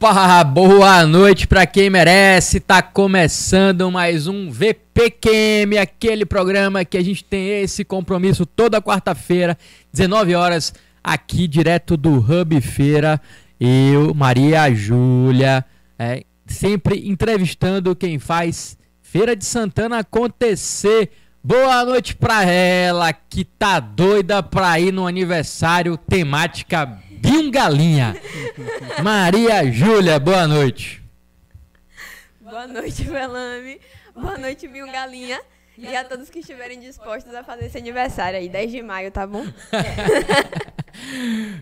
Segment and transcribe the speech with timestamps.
[0.00, 2.60] Opa, boa noite para quem merece.
[2.60, 9.58] Tá começando mais um VPQM, aquele programa que a gente tem esse compromisso toda quarta-feira,
[9.92, 10.72] 19 horas,
[11.02, 13.20] aqui direto do Hub Feira.
[13.58, 15.64] Eu, Maria Júlia,
[15.98, 21.10] é, sempre entrevistando quem faz Feira de Santana acontecer.
[21.42, 26.86] Boa noite pra ela que tá doida pra ir no aniversário temática
[27.20, 28.16] Bingalinha.
[29.02, 31.02] Maria Júlia, boa noite.
[32.40, 33.80] Boa noite, Velame.
[34.14, 35.40] Boa noite, Bingalinha.
[35.76, 39.26] E a todos que estiverem dispostos a fazer esse aniversário aí, 10 de maio, tá
[39.26, 39.44] bom?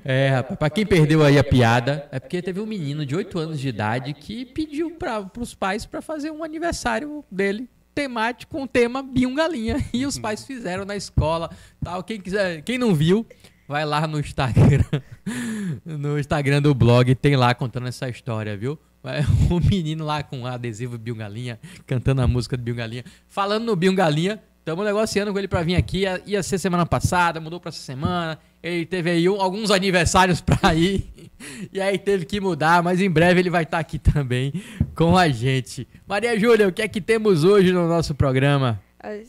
[0.02, 3.38] É, rapaz, pra quem perdeu aí a piada, é porque teve um menino de 8
[3.38, 8.62] anos de idade que pediu para pros pais para fazer um aniversário dele temático com
[8.62, 9.76] o tema Bingalinha.
[9.92, 11.50] E os pais fizeram na escola,
[11.84, 12.02] tal.
[12.02, 13.26] Quem quiser, quem não viu,
[13.68, 14.84] Vai lá no Instagram,
[15.84, 18.78] no Instagram do blog, tem lá contando essa história, viu?
[19.50, 23.04] Um menino lá com adesivo Bill Galinha, cantando a música do Bill Galinha.
[23.28, 25.98] Falando no Bill Galinha, estamos negociando com ele para vir aqui.
[25.98, 28.38] Ia, ia, ser semana passada, mudou para essa semana.
[28.62, 31.08] Ele teve aí alguns aniversários para ir.
[31.72, 34.52] E aí teve que mudar, mas em breve ele vai estar tá aqui também
[34.94, 35.86] com a gente.
[36.06, 38.80] Maria Júlia, o que é que temos hoje no nosso programa?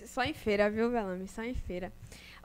[0.07, 1.27] Só em feira, viu, Velame?
[1.27, 1.91] Só em feira.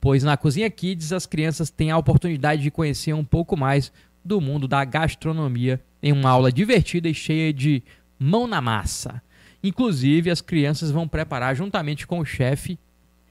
[0.00, 3.92] pois na Cozinha Kids as crianças têm a oportunidade de conhecer um pouco mais
[4.24, 7.82] do mundo da gastronomia em uma aula divertida e cheia de
[8.18, 9.22] mão na massa.
[9.62, 12.78] Inclusive, as crianças vão preparar juntamente com o chefe,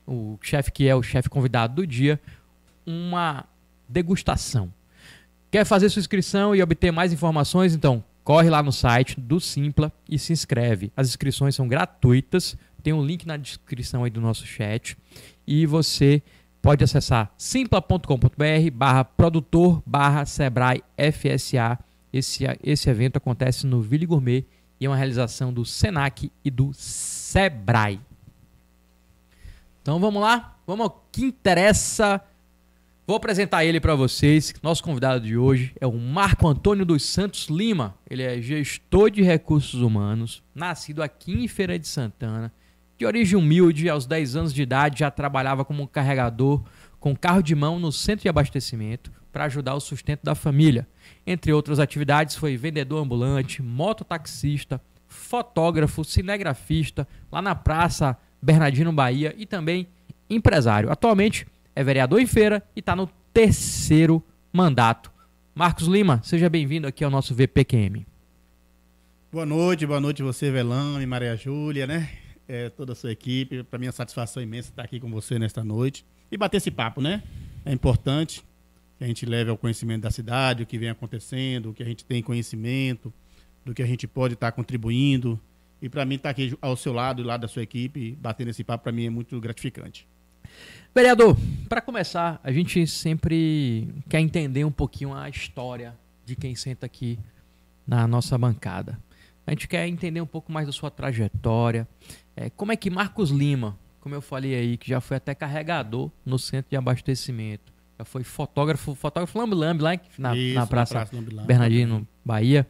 [0.05, 2.19] o chefe que é o chefe convidado do dia,
[2.85, 3.45] uma
[3.87, 4.73] degustação.
[5.51, 7.73] Quer fazer sua inscrição e obter mais informações?
[7.73, 10.91] Então, corre lá no site do Simpla e se inscreve.
[10.97, 14.97] As inscrições são gratuitas, tem um link na descrição aí do nosso chat
[15.47, 16.23] e você
[16.59, 21.77] pode acessar simpla.com.br barra produtor barra Sebrae FSA.
[22.11, 24.43] Esse, esse evento acontece no Ville Gourmet
[24.79, 27.99] e é uma realização do Senac e do Sebrae.
[29.83, 32.19] Então vamos lá, vamos ao que interessa
[33.07, 34.51] Vou apresentar ele para vocês.
[34.63, 37.93] Nosso convidado de hoje é o Marco Antônio dos Santos Lima.
[38.09, 42.51] Ele é gestor de recursos humanos, nascido aqui em Feira de Santana.
[42.97, 46.63] De origem humilde, aos 10 anos de idade já trabalhava como carregador
[46.99, 50.87] com carro de mão no centro de abastecimento para ajudar o sustento da família.
[51.27, 59.45] Entre outras atividades, foi vendedor ambulante, mototaxista, fotógrafo, cinegrafista, lá na Praça Bernardino Bahia e
[59.45, 59.87] também
[60.27, 60.91] empresário.
[60.91, 65.11] Atualmente é vereador em feira e está no terceiro mandato.
[65.53, 68.05] Marcos Lima, seja bem-vindo aqui ao nosso VPQM.
[69.31, 72.09] Boa noite, boa noite você, Velame, Maria Júlia, né?
[72.47, 73.63] É, toda a sua equipe.
[73.63, 77.01] Para mim é satisfação imensa estar aqui com você nesta noite e bater esse papo,
[77.01, 77.21] né?
[77.65, 78.41] É importante
[78.97, 81.85] que a gente leve ao conhecimento da cidade, o que vem acontecendo, o que a
[81.85, 83.13] gente tem conhecimento,
[83.65, 85.37] do que a gente pode estar contribuindo.
[85.81, 88.63] E para mim estar aqui ao seu lado e lado da sua equipe, batendo esse
[88.63, 90.07] papo, para mim é muito gratificante.
[90.93, 91.35] Vereador,
[91.67, 95.93] para começar, a gente sempre quer entender um pouquinho a história
[96.25, 97.19] de quem senta aqui
[97.85, 98.97] na nossa bancada.
[99.45, 101.87] A gente quer entender um pouco mais da sua trajetória.
[102.35, 106.09] É, como é que Marcos Lima, como eu falei aí, que já foi até carregador
[106.25, 111.07] no centro de abastecimento, já foi fotógrafo, fotógrafo Lambi Lambi lá na, Isso, na Praça,
[111.13, 111.47] Lambi Lambi.
[111.47, 112.67] Bernardino, Bahia.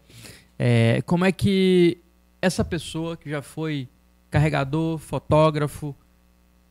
[0.60, 1.98] É, como é que
[2.42, 3.88] essa pessoa que já foi
[4.30, 5.96] carregador, fotógrafo,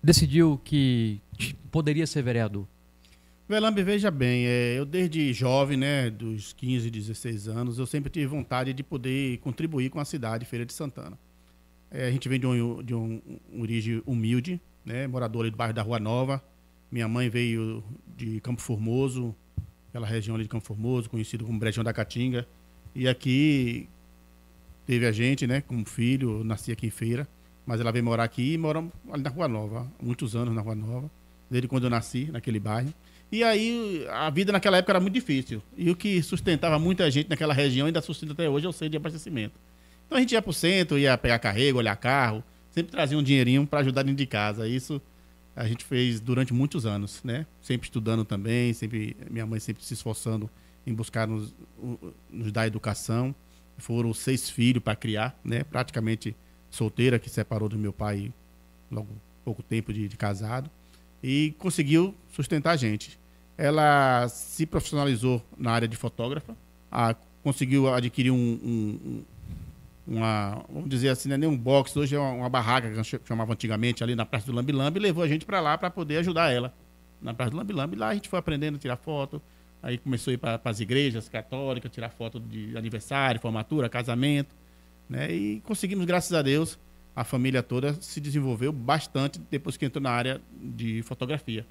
[0.04, 1.20] decidiu que
[1.70, 2.66] poderia ser vereador?
[3.48, 8.26] Velambe, veja bem, é, eu desde jovem, né, dos 15, 16 anos, eu sempre tive
[8.26, 11.18] vontade de poder contribuir com a cidade, Feira de Santana.
[11.90, 13.20] É, a gente vem de, um, de um,
[13.52, 16.42] uma origem humilde, né, morador do bairro da Rua Nova.
[16.90, 17.84] Minha mãe veio
[18.16, 19.34] de Campo Formoso,
[19.88, 22.46] aquela região ali de Campo Formoso, conhecido como Brejão da Caatinga.
[22.94, 23.88] E aqui
[24.86, 27.28] teve a gente, né, como filho, nasci aqui em Feira,
[27.66, 30.74] mas ela veio morar aqui e moramos ali na Rua Nova, muitos anos na Rua
[30.74, 31.10] Nova,
[31.50, 32.92] desde quando eu nasci naquele bairro.
[33.32, 35.62] E aí a vida naquela época era muito difícil.
[35.76, 38.90] E o que sustentava muita gente naquela região ainda sustenta até hoje é o centro
[38.90, 39.54] de abastecimento.
[40.06, 43.22] Então a gente ia para o centro, ia pegar carrego, olhar carro, sempre trazia um
[43.22, 44.68] dinheirinho para ajudar dentro de casa.
[44.68, 45.00] Isso
[45.56, 47.46] a gente fez durante muitos anos, né?
[47.62, 50.50] Sempre estudando também, sempre minha mãe sempre se esforçando
[50.86, 51.54] em buscar nos,
[52.30, 53.34] nos dar educação.
[53.78, 55.64] Foram seis filhos para criar, né?
[55.64, 56.36] Praticamente
[56.74, 58.32] solteira que separou do meu pai
[58.90, 59.08] logo
[59.44, 60.70] pouco tempo de, de casado
[61.22, 63.18] e conseguiu sustentar a gente
[63.56, 66.56] ela se profissionalizou na área de fotógrafa,
[66.90, 69.22] a, conseguiu adquirir um, um,
[70.06, 73.20] uma, vamos dizer assim, não é nem um box, hoje é uma, uma barraca que
[73.26, 75.90] chamava antigamente ali na Praça do Lambi Lambi, e levou a gente para lá para
[75.90, 76.74] poder ajudar ela.
[77.22, 79.40] Na Praça do Lambi Lambi, lá a gente foi aprendendo a tirar foto,
[79.82, 84.54] aí começou a ir para as igrejas católicas, tirar foto de aniversário, formatura, casamento,
[85.08, 85.32] né?
[85.32, 86.78] E conseguimos, graças a Deus,
[87.14, 91.66] a família toda se desenvolveu bastante depois que entrou na área de fotografia.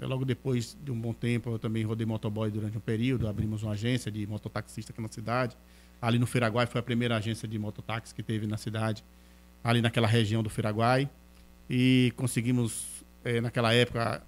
[0.00, 3.28] Logo depois de um bom tempo, eu também rodei motoboy durante um período.
[3.28, 5.56] Abrimos uma agência de mototaxista aqui na cidade.
[6.00, 9.04] Ali no Firaguai foi a primeira agência de mototáxi que teve na cidade,
[9.62, 11.08] ali naquela região do Firaguai.
[11.70, 14.22] E conseguimos, eh, naquela época,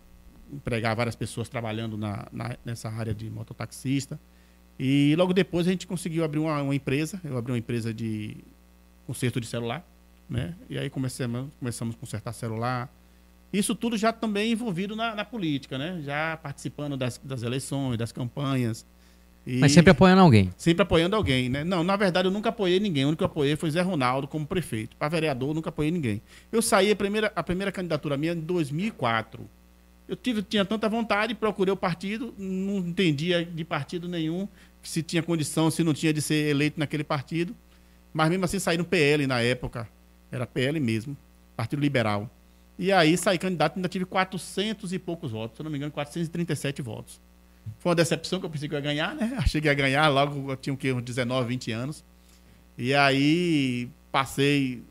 [0.51, 4.19] empregar várias pessoas trabalhando na, na, nessa área de mototaxista.
[4.78, 7.20] E logo depois a gente conseguiu abrir uma, uma empresa.
[7.25, 8.37] Eu abri uma empresa de
[9.06, 9.87] conserto de celular.
[10.28, 10.55] Né?
[10.69, 12.90] E aí começamos, começamos a consertar celular,
[13.52, 16.00] isso tudo já também envolvido na, na política, né?
[16.05, 18.84] Já participando das, das eleições, das campanhas.
[19.46, 20.52] Mas sempre apoiando alguém.
[20.56, 21.62] Sempre apoiando alguém, né?
[21.62, 23.05] Não, na verdade eu nunca apoiei ninguém.
[23.05, 24.96] O único que eu apoiei foi Zé Ronaldo como prefeito.
[24.96, 26.20] Para vereador, eu nunca apoiei ninguém.
[26.50, 29.49] Eu saí a primeira, a primeira candidatura minha em 2004.
[30.08, 34.49] Eu tive, tinha tanta vontade, procurei o partido, não entendia de partido nenhum,
[34.82, 37.55] se tinha condição, se não tinha de ser eleito naquele partido.
[38.12, 39.88] Mas mesmo assim saí no PL na época.
[40.31, 41.17] Era PL mesmo,
[41.56, 42.31] Partido Liberal.
[42.79, 46.82] E aí saí candidato, ainda tive 400 e poucos votos, se não me engano, 437
[46.82, 47.20] votos.
[47.79, 49.35] Foi uma decepção que eu pensei que ia ganhar, né?
[49.38, 50.93] Achei que ia ganhar, logo eu tinha o quê?
[50.93, 52.05] uns 19, 20 anos.
[52.79, 54.82] E aí passei,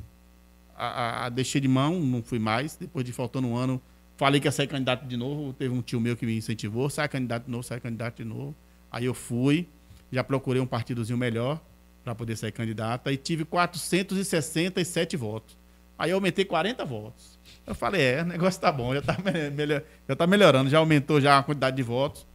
[0.76, 2.76] a, a, a, deixei de mão, não fui mais.
[2.76, 3.82] Depois de faltando um ano,
[4.18, 5.54] falei que ia sair candidato de novo.
[5.54, 8.56] Teve um tio meu que me incentivou, sai candidato de novo, sai candidato de novo.
[8.92, 9.68] Aí eu fui,
[10.12, 11.62] já procurei um partidozinho melhor
[12.04, 13.10] para poder sair candidato.
[13.10, 15.58] Aí tive 467 votos.
[15.98, 17.40] Aí eu aumentei 40 votos.
[17.66, 19.18] Eu falei, é, o negócio tá bom, já tá,
[19.54, 22.28] melhor, já tá melhorando, já aumentou já a quantidade de votos.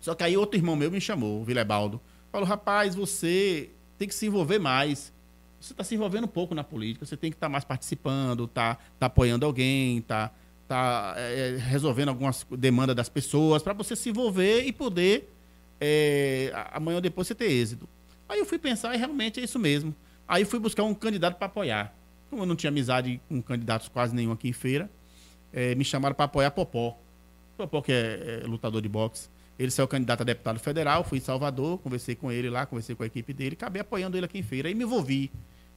[0.00, 2.00] Só que aí outro irmão meu me chamou, o Vilebaldo.
[2.30, 5.12] Falou, rapaz, você tem que se envolver mais.
[5.60, 8.46] Você está se envolvendo um pouco na política, você tem que estar tá mais participando,
[8.46, 10.30] tá, tá apoiando alguém, tá,
[10.68, 15.30] tá é, resolvendo algumas demandas das pessoas, para você se envolver e poder
[15.80, 17.88] é, amanhã ou depois você ter êxito.
[18.28, 19.94] Aí eu fui pensar e realmente é isso mesmo.
[20.26, 21.94] Aí fui buscar um candidato para apoiar.
[22.30, 24.90] Como eu não tinha amizade com candidatos quase nenhum aqui em feira,
[25.52, 26.98] é, me chamaram para apoiar Popó.
[27.56, 29.28] Popó, que é, é, lutador de boxe.
[29.58, 33.04] Ele saiu candidato a deputado federal, fui em Salvador, conversei com ele lá, conversei com
[33.04, 34.68] a equipe dele, acabei apoiando ele aqui em feira.
[34.68, 35.30] Aí me envolvi.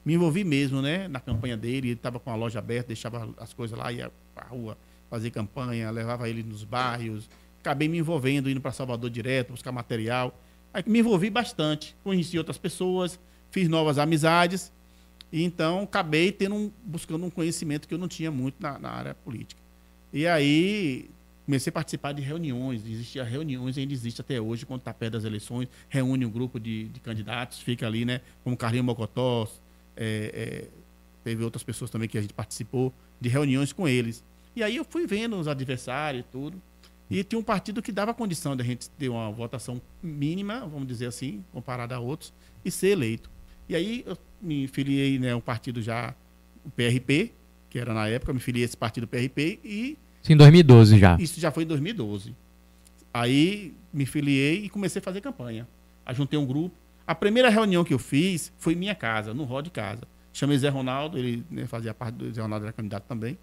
[0.08, 1.06] Me envolvi mesmo, né?
[1.06, 1.88] Na campanha dele.
[1.88, 4.78] Ele estava com a loja aberta, deixava as coisas lá, ia para a rua
[5.10, 7.28] fazer campanha, levava ele nos bairros.
[7.60, 10.34] Acabei me envolvendo, indo para Salvador direto, buscar material.
[10.72, 14.72] Aí me envolvi bastante, conheci outras pessoas, fiz novas amizades
[15.30, 18.88] e então acabei tendo um, buscando um conhecimento que eu não tinha muito na, na,
[18.88, 19.60] área política.
[20.10, 21.10] E aí
[21.44, 25.24] comecei a participar de reuniões, existia reuniões, ainda existe até hoje, quando está perto das
[25.24, 28.22] eleições, reúne um grupo de, de candidatos, fica ali, né?
[28.42, 29.46] Como Carlinhos Mocotó,
[29.98, 30.64] é, é,
[31.24, 34.24] teve outras pessoas também que a gente participou de reuniões com eles.
[34.54, 36.62] E aí eu fui vendo os adversários e tudo.
[37.10, 40.86] E tinha um partido que dava condição de a gente ter uma votação mínima, vamos
[40.86, 42.32] dizer assim, comparada a outros,
[42.64, 43.30] e ser eleito.
[43.68, 46.14] E aí eu me filiei, né, um partido já,
[46.64, 47.32] o PRP,
[47.70, 49.98] que era na época, me filiei esse partido PRP e...
[50.22, 51.16] Sim, em 2012 já.
[51.18, 52.34] Isso já foi em 2012.
[53.12, 55.66] Aí me filiei e comecei a fazer campanha.
[56.04, 56.74] Aí juntei um grupo.
[57.08, 60.02] A primeira reunião que eu fiz foi em minha casa, no hall de casa.
[60.30, 63.38] Chamei Zé Ronaldo, ele né, fazia parte do Zé Ronaldo, era candidato também.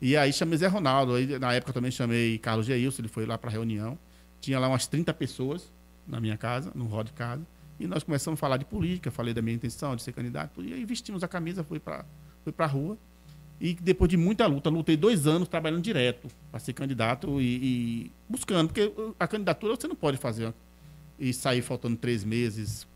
[0.00, 1.14] E aí chamei Zé Ronaldo.
[1.14, 3.98] Aí, na época também chamei Carlos Geilson, ele foi lá para a reunião.
[4.40, 5.72] Tinha lá umas 30 pessoas
[6.06, 7.44] na minha casa, no hall de casa.
[7.80, 10.62] E nós começamos a falar de política, falei da minha intenção de ser candidato.
[10.62, 12.04] E aí vestimos a camisa, fui para
[12.44, 12.96] fui a rua.
[13.60, 18.12] E depois de muita luta, lutei dois anos trabalhando direto para ser candidato e, e,
[18.28, 20.54] buscando, porque a candidatura você não pode fazer
[21.18, 22.86] e sair faltando três meses,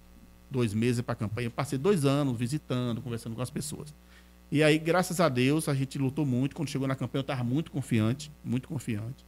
[0.51, 1.47] dois meses para a campanha.
[1.47, 3.95] Eu passei dois anos visitando, conversando com as pessoas.
[4.51, 6.55] E aí, graças a Deus, a gente lutou muito.
[6.55, 9.25] Quando chegou na campanha, eu estava muito confiante, muito confiante.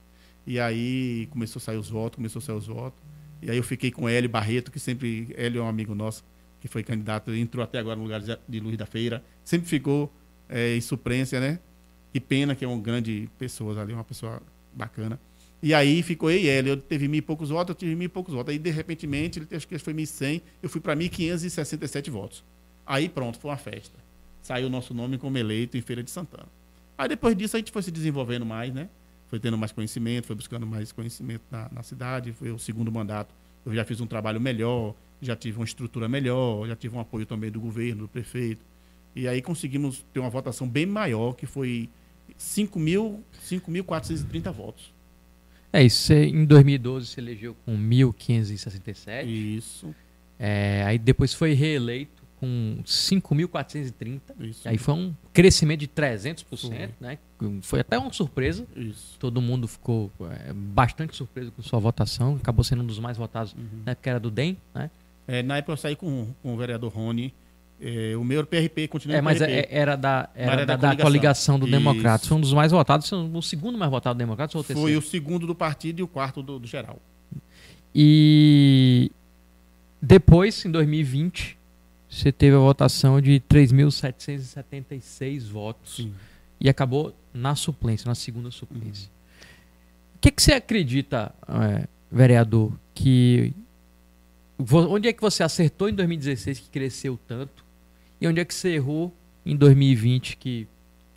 [0.47, 3.03] E aí começou a sair os votos, começou a sair os votos.
[3.43, 6.25] E aí eu fiquei com Hélio Barreto, que sempre, Hélio é um amigo nosso,
[6.61, 10.13] que foi candidato, entrou até agora no lugar de Luiz da Feira, sempre ficou
[10.49, 11.61] é, em suprência, né?
[12.13, 15.21] Que pena que é uma grande pessoa ali, uma pessoa bacana.
[15.63, 16.69] E aí ficou eu e.
[16.69, 18.53] Eu teve mil e poucos votos, eu tive mil e poucos votos.
[18.53, 22.45] Aí, de repente, ele acho que foi 1.100, eu fui para 1.567 votos.
[22.87, 23.99] Aí pronto, foi uma festa.
[24.41, 26.49] Saiu o nosso nome como eleito em Feira de Santana.
[26.97, 28.89] Aí depois disso a gente foi se desenvolvendo mais, né?
[29.29, 32.33] Foi tendo mais conhecimento, foi buscando mais conhecimento na, na cidade.
[32.33, 33.35] Foi o segundo mandato.
[33.67, 37.27] Eu já fiz um trabalho melhor, já tive uma estrutura melhor, já tive um apoio
[37.27, 38.65] também do governo, do prefeito.
[39.15, 41.91] E aí conseguimos ter uma votação bem maior, que foi
[42.39, 44.97] 5.430 votos.
[45.73, 46.05] É isso.
[46.05, 49.27] Você, em 2012 se elegeu com 1.567.
[49.27, 49.95] Isso.
[50.39, 54.21] É, aí depois foi reeleito com 5.430.
[54.65, 56.89] Aí foi um crescimento de 300%, foi.
[57.01, 57.19] né?
[57.63, 58.67] Foi até uma surpresa.
[58.77, 59.17] Isso.
[59.19, 62.37] Todo mundo ficou é, bastante surpreso com sua votação.
[62.37, 63.83] Acabou sendo um dos mais votados uhum.
[63.85, 64.91] na época era do DEM, né?
[65.27, 67.35] É, na época eu saí com, com o vereador Rony.
[67.81, 71.05] É, o meu PRP continua É, mas é, era da, era da, da, coligação.
[71.05, 71.77] coligação, do Isso.
[71.77, 72.27] Democratas.
[72.27, 74.89] Foi um dos mais votados, o segundo mais votado do Democratas ou o terceiro?
[74.89, 76.99] Foi o segundo do partido e o quarto do, do geral.
[77.95, 79.13] E
[80.03, 81.57] depois, em 2020,
[82.09, 85.97] você teve a votação de 3.776 votos.
[85.97, 86.15] Sim.
[86.61, 89.09] E acabou na suplência, na segunda suplência.
[90.17, 93.53] O que, que você acredita, é, vereador, que.
[94.73, 97.68] Onde é que você acertou em 2016 que cresceu tanto?
[98.21, 100.67] E onde é que você errou em 2020 que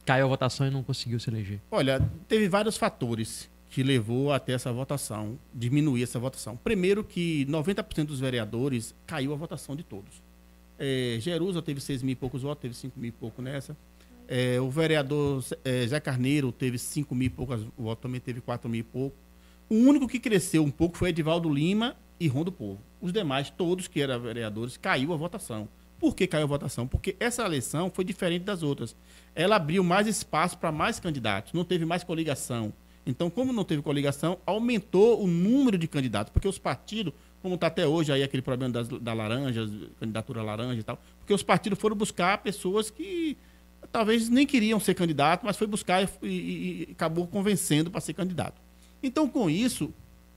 [0.05, 1.60] caiu a votação e não conseguiu se eleger?
[1.72, 6.58] Olha, teve vários fatores que levou até essa votação, diminuir essa votação.
[6.58, 10.22] Primeiro que 90% dos vereadores caiu a votação de todos.
[10.77, 13.75] É, Jerusa teve 6 mil e poucos votos, teve 5 mil e pouco nessa.
[14.27, 18.70] É, o vereador é, Zé Carneiro teve 5 mil e poucos votos, também teve 4
[18.70, 19.15] mil e pouco.
[19.70, 22.79] O único que cresceu um pouco foi Edivaldo Lima e Rondo Povo.
[23.00, 25.67] Os demais, todos que eram vereadores, caiu a votação.
[26.01, 26.88] Por que caiu a votação?
[26.88, 28.96] Porque essa eleição foi diferente das outras.
[29.36, 32.74] Ela abriu mais espaço para mais candidatos, não teve mais coligação.
[33.05, 37.67] Então, como não teve coligação, aumentou o número de candidatos, porque os partidos, como está
[37.67, 41.77] até hoje aí aquele problema das, da laranja, candidatura laranja e tal, porque os partidos
[41.77, 43.38] foram buscar pessoas que
[43.91, 48.15] talvez nem queriam ser candidato, mas foi buscar e, e, e acabou convencendo para ser
[48.15, 48.60] candidato.
[49.03, 49.93] Então, com isso,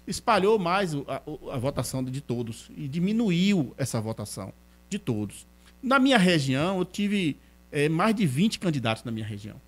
[0.06, 4.52] espalhou mais a, a, a votação de todos e diminuiu essa votação
[4.90, 5.53] de todos.
[5.84, 7.36] Na minha região, eu tive
[7.70, 9.60] é, mais de 20 candidatos na minha região.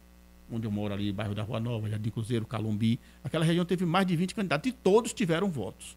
[0.50, 2.98] Onde eu moro ali, bairro da Rua Nova, Jardim Cruzeiro, Calumbi.
[3.22, 5.94] Aquela região teve mais de 20 candidatos e todos tiveram votos.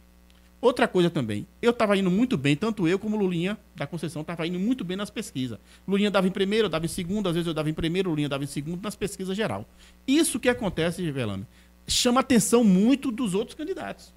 [0.60, 4.46] Outra coisa também, eu estava indo muito bem, tanto eu como Lulinha da Conceição estava
[4.46, 5.58] indo muito bem nas pesquisas.
[5.88, 8.28] Lulinha dava em primeiro, eu dava em segundo, às vezes eu dava em primeiro, Lulinha
[8.28, 9.66] dava em segundo nas pesquisas geral.
[10.06, 11.48] Isso que acontece, Rivelano,
[11.88, 14.14] chama atenção muito dos outros candidatos.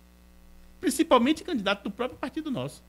[0.80, 2.82] Principalmente candidatos do próprio partido nosso.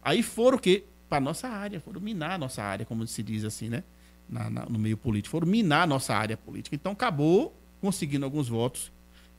[0.00, 0.84] Aí foram o quê?
[1.08, 3.82] Para nossa área, foram minar a nossa área, como se diz assim, né?
[4.28, 6.74] Na, na, no meio político, foram minar a nossa área política.
[6.74, 8.90] Então acabou conseguindo alguns votos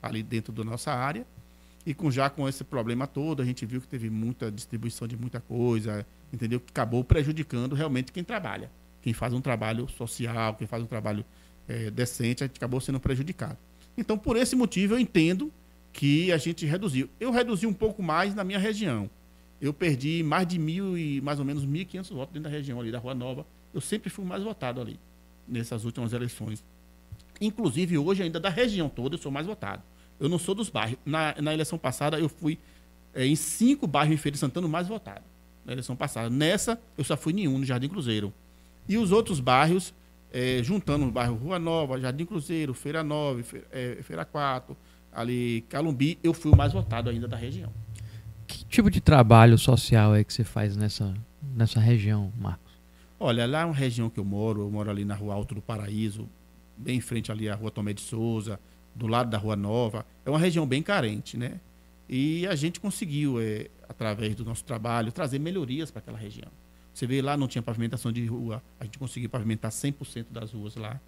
[0.01, 1.25] ali dentro da nossa área.
[1.86, 5.15] E com já com esse problema todo, a gente viu que teve muita distribuição de
[5.17, 6.59] muita coisa, entendeu?
[6.59, 8.69] Que acabou prejudicando realmente quem trabalha.
[9.01, 11.25] Quem faz um trabalho social, quem faz um trabalho
[11.67, 13.57] é, decente, a gente acabou sendo prejudicado.
[13.97, 15.51] Então, por esse motivo, eu entendo
[15.93, 17.09] que a gente reduziu.
[17.19, 19.09] Eu reduzi um pouco mais na minha região
[19.61, 22.91] eu perdi mais de mil e mais ou menos 1.500 votos dentro da região ali
[22.91, 23.45] da Rua Nova.
[23.73, 24.99] Eu sempre fui mais votado ali,
[25.47, 26.63] nessas últimas eleições.
[27.39, 29.81] Inclusive, hoje, ainda da região toda, eu sou mais votado.
[30.19, 30.97] Eu não sou dos bairros.
[31.05, 32.57] Na, na eleição passada, eu fui
[33.13, 35.23] é, em cinco bairros em Feira de Santana mais votado.
[35.65, 36.29] Na eleição passada.
[36.29, 38.33] Nessa, eu só fui nenhum, no Jardim Cruzeiro.
[38.87, 39.93] E os outros bairros,
[40.31, 44.75] é, juntando o bairro Rua Nova, Jardim Cruzeiro, Feira Nova, Feira, é, Feira 4,
[45.11, 47.71] ali Calumbi, eu fui o mais votado ainda da região.
[48.47, 51.13] Que tipo de trabalho social é que você faz nessa,
[51.53, 52.73] nessa região, Marcos?
[53.19, 55.61] Olha, lá é uma região que eu moro, eu moro ali na Rua Alto do
[55.61, 56.29] Paraíso,
[56.77, 58.59] bem em frente ali à Rua Tomé de Souza,
[58.95, 60.05] do lado da Rua Nova.
[60.25, 61.59] É uma região bem carente, né?
[62.07, 66.49] E a gente conseguiu, é, através do nosso trabalho, trazer melhorias para aquela região.
[66.93, 70.75] Você vê lá, não tinha pavimentação de rua, a gente conseguiu pavimentar 100% das ruas
[70.75, 70.99] lá.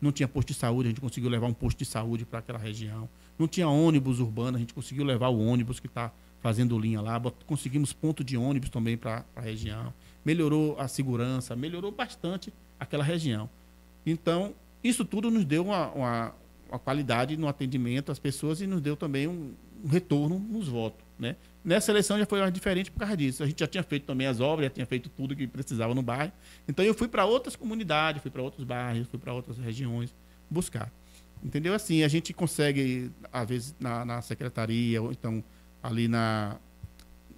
[0.00, 2.58] Não tinha posto de saúde, a gente conseguiu levar um posto de saúde para aquela
[2.58, 3.08] região.
[3.38, 7.20] Não tinha ônibus urbano, a gente conseguiu levar o ônibus que está fazendo linha lá.
[7.46, 9.92] Conseguimos ponto de ônibus também para a região.
[10.24, 13.48] Melhorou a segurança, melhorou bastante aquela região.
[14.04, 16.34] Então, isso tudo nos deu uma, uma,
[16.68, 19.52] uma qualidade no atendimento às pessoas e nos deu também um,
[19.84, 21.04] um retorno nos votos.
[21.18, 21.36] Né?
[21.64, 23.42] Nessa eleição já foi mais diferente por causa disso.
[23.42, 26.02] A gente já tinha feito também as obras, já tinha feito tudo que precisava no
[26.02, 26.32] bairro.
[26.68, 30.14] Então eu fui para outras comunidades, fui para outros bairros, fui para outras regiões
[30.50, 30.92] buscar.
[31.42, 31.74] Entendeu?
[31.74, 35.42] Assim, a gente consegue, às vezes, na, na secretaria, ou então
[35.86, 36.56] ali na,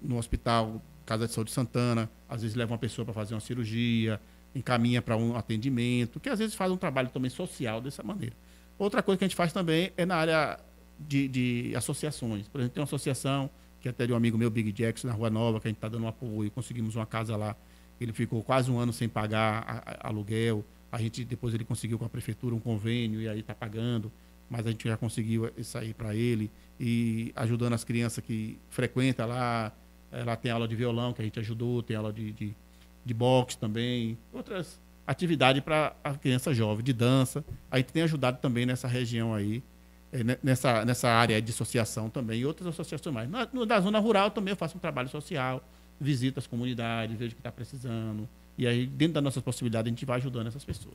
[0.02, 4.20] no hospital Casa de Saúde Santana, às vezes leva uma pessoa para fazer uma cirurgia,
[4.54, 8.34] encaminha para um atendimento, que às vezes faz um trabalho também social dessa maneira.
[8.78, 10.58] Outra coisa que a gente faz também é na área
[10.98, 12.48] de, de associações.
[12.48, 13.50] Por exemplo, tem uma associação
[13.80, 15.88] que até de um amigo meu, Big Jackson, na Rua Nova, que a gente está
[15.88, 17.56] dando um apoio, conseguimos uma casa lá.
[18.00, 20.64] Ele ficou quase um ano sem pagar a, a, aluguel.
[20.90, 24.10] A gente depois ele conseguiu com a prefeitura um convênio e aí está pagando,
[24.48, 26.50] mas a gente já conseguiu sair para ele
[26.80, 29.72] e ajudando as crianças que frequentam lá.
[30.10, 32.56] Lá tem aula de violão que a gente ajudou, tem aula de, de,
[33.04, 37.44] de boxe também, outras atividades para a criança jovem, de dança.
[37.70, 39.62] A gente tem ajudado também nessa região aí
[40.10, 43.28] é, nessa, nessa área de associação também e outras associações mais.
[43.28, 45.62] Na, no, da zona rural também eu faço um trabalho social,
[46.00, 48.26] visito as comunidades, vejo o que está precisando.
[48.56, 50.94] E aí, dentro das nossas possibilidades, a gente vai ajudando essas pessoas.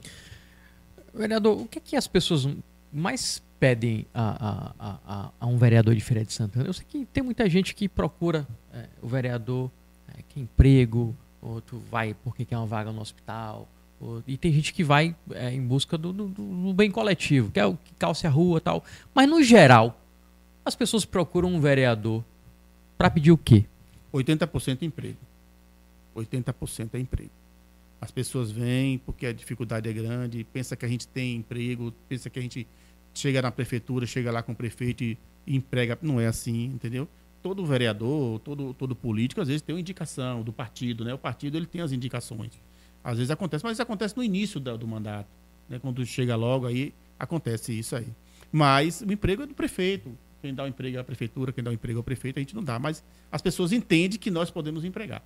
[1.14, 2.48] Vereador, o que, é que as pessoas
[2.94, 6.68] mais pedem a, a, a, a, um vereador de Feira de Santana?
[6.68, 9.72] Eu sei que tem muita gente que procura é, o vereador,
[10.08, 13.67] é, que emprego, outro vai porque quer uma vaga no hospital,
[14.28, 17.65] e tem gente que vai é, em busca do, do, do, bem coletivo, que é
[17.65, 18.84] o que calce a rua tal.
[19.13, 20.00] Mas, no geral,
[20.65, 22.24] as pessoas procuram um vereador
[22.98, 23.65] para pedir o quê?
[24.13, 25.17] 80% é emprego.
[26.15, 27.32] 80% é emprego.
[28.02, 32.30] As pessoas vêm porque a dificuldade é grande, pensa que a gente tem emprego, pensa
[32.30, 32.67] que a gente
[33.13, 35.97] chega na prefeitura, chega lá com o prefeito e, emprega.
[36.02, 37.08] Não é assim, entendeu?
[37.41, 41.13] Todo vereador, todo, todo político, às vezes tem uma indicação do partido, né?
[41.13, 42.54] O partido ele tem as indicações.
[43.04, 45.28] Às vezes acontece, mas isso acontece no início do, do mandato.
[45.67, 45.78] Né?
[45.78, 48.08] Quando chega logo, aí acontece isso aí.
[48.52, 50.17] Mas o emprego é do prefeito.
[50.41, 52.41] Quem dá o emprego é a prefeitura, quem dá o emprego é o prefeito, a
[52.41, 52.80] gente não dá.
[52.80, 55.21] Mas as pessoas entendem que nós podemos empregar.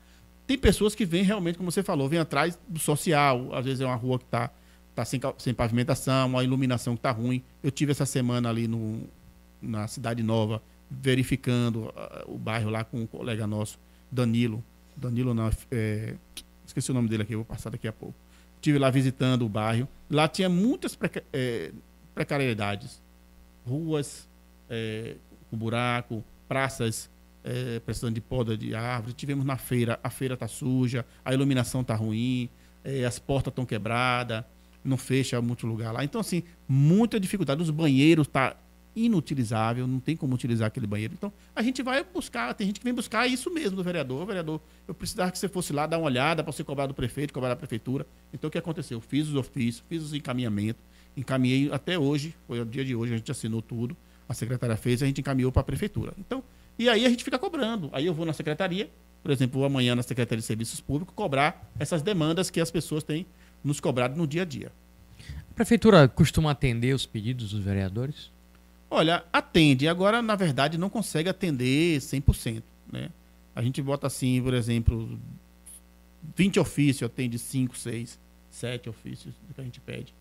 [0.46, 3.54] Tem pessoas que vêm realmente, como você falou, vêm atrás do social.
[3.54, 4.50] Às vezes é uma rua que está
[4.98, 7.44] tá sem, sem pavimentação, uma iluminação está ruim.
[7.64, 9.08] Eu tive essa semana ali no,
[9.62, 11.94] na Cidade Nova, verificando uh,
[12.34, 13.78] o bairro lá com um colega nosso,
[14.12, 14.64] Danilo.
[14.96, 16.16] Danilo não, é,
[16.66, 18.16] esqueci o nome dele aqui, vou passar daqui a pouco.
[18.56, 19.88] Estive lá visitando o bairro.
[20.10, 21.72] Lá tinha muitas preca é,
[22.16, 23.00] precariedades.
[23.68, 24.28] Ruas
[24.68, 25.16] é,
[25.52, 27.08] com buraco, praças
[27.44, 29.14] é, precisando de poda de árvore.
[29.14, 32.50] Tivemos na feira, a feira está suja, a iluminação está ruim,
[32.84, 34.44] é, as portas estão quebradas,
[34.84, 36.04] não fecha muito lugar lá.
[36.04, 37.62] Então, assim, muita dificuldade.
[37.62, 38.56] Os banheiros tá
[38.96, 41.14] inutilizável, não tem como utilizar aquele banheiro.
[41.14, 44.26] Então, a gente vai buscar, tem gente que vem buscar isso mesmo do vereador.
[44.26, 47.32] Vereador, eu precisava que você fosse lá dar uma olhada para você cobrar do prefeito,
[47.34, 48.08] cobrar da prefeitura.
[48.34, 49.00] Então, o que aconteceu?
[49.00, 50.82] Fiz os ofícios, fiz os encaminhamentos,
[51.16, 53.96] encaminhei até hoje, foi o dia de hoje, a gente assinou tudo,
[54.28, 56.14] a secretária fez, a gente encaminhou para a prefeitura.
[56.18, 56.44] Então,
[56.80, 57.90] e aí a gente fica cobrando.
[57.94, 58.90] Aí eu vou na secretaria,
[59.22, 63.26] por exemplo, amanhã na Secretaria de Serviços Públicos, cobrar essas demandas que as pessoas têm
[63.64, 64.72] nos cobrado no dia a dia.
[65.52, 68.32] A prefeitura costuma atender os pedidos dos vereadores?
[68.90, 69.88] Olha, atende.
[69.88, 72.64] Agora, na verdade, não consegue atender 100%.
[72.92, 73.10] Né?
[73.56, 75.20] A gente bota assim, por exemplo,
[76.36, 80.14] 20 ofícios, atende 5, 6, 7 ofícios do que a gente pede.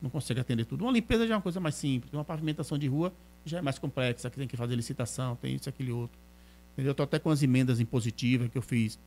[0.00, 0.82] Não consegue atender tudo.
[0.84, 2.12] Uma limpeza já é uma coisa mais simples.
[2.12, 3.12] Uma pavimentação de rua
[3.44, 6.18] já é mais complexa, que tem que fazer licitação, tem isso, aquele outro.
[6.76, 8.98] Eu estou até com as emendas impositivas que eu fiz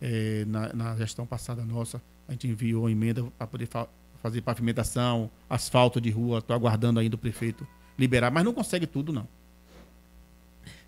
[0.00, 2.00] é, na, na, gestão passada nossa.
[2.28, 3.88] A gente enviou emenda para poder fa
[4.22, 6.38] fazer pavimentação, asfalto de rua.
[6.38, 7.66] Estou aguardando ainda o prefeito
[7.98, 9.26] liberar, mas não consegue tudo, não.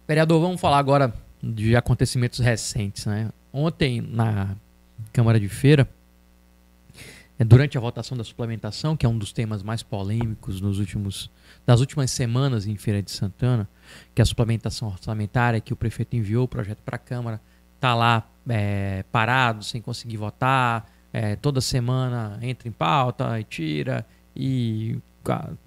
[0.06, 3.06] Vereador, vamos falar agora de acontecimentos recentes.
[3.06, 3.30] Né?
[3.52, 4.56] Ontem, na
[5.12, 5.88] Câmara de Feira,
[7.38, 11.30] é, durante a votação da suplementação, que é um dos temas mais polêmicos nos últimos,
[11.64, 13.66] das últimas semanas em Feira de Santana,
[14.14, 17.40] que é a suplementação orçamentária que o prefeito enviou o projeto para a Câmara,
[17.76, 24.06] está lá é, parado, sem conseguir votar, é, toda semana entra em pauta e tira,
[24.34, 24.98] e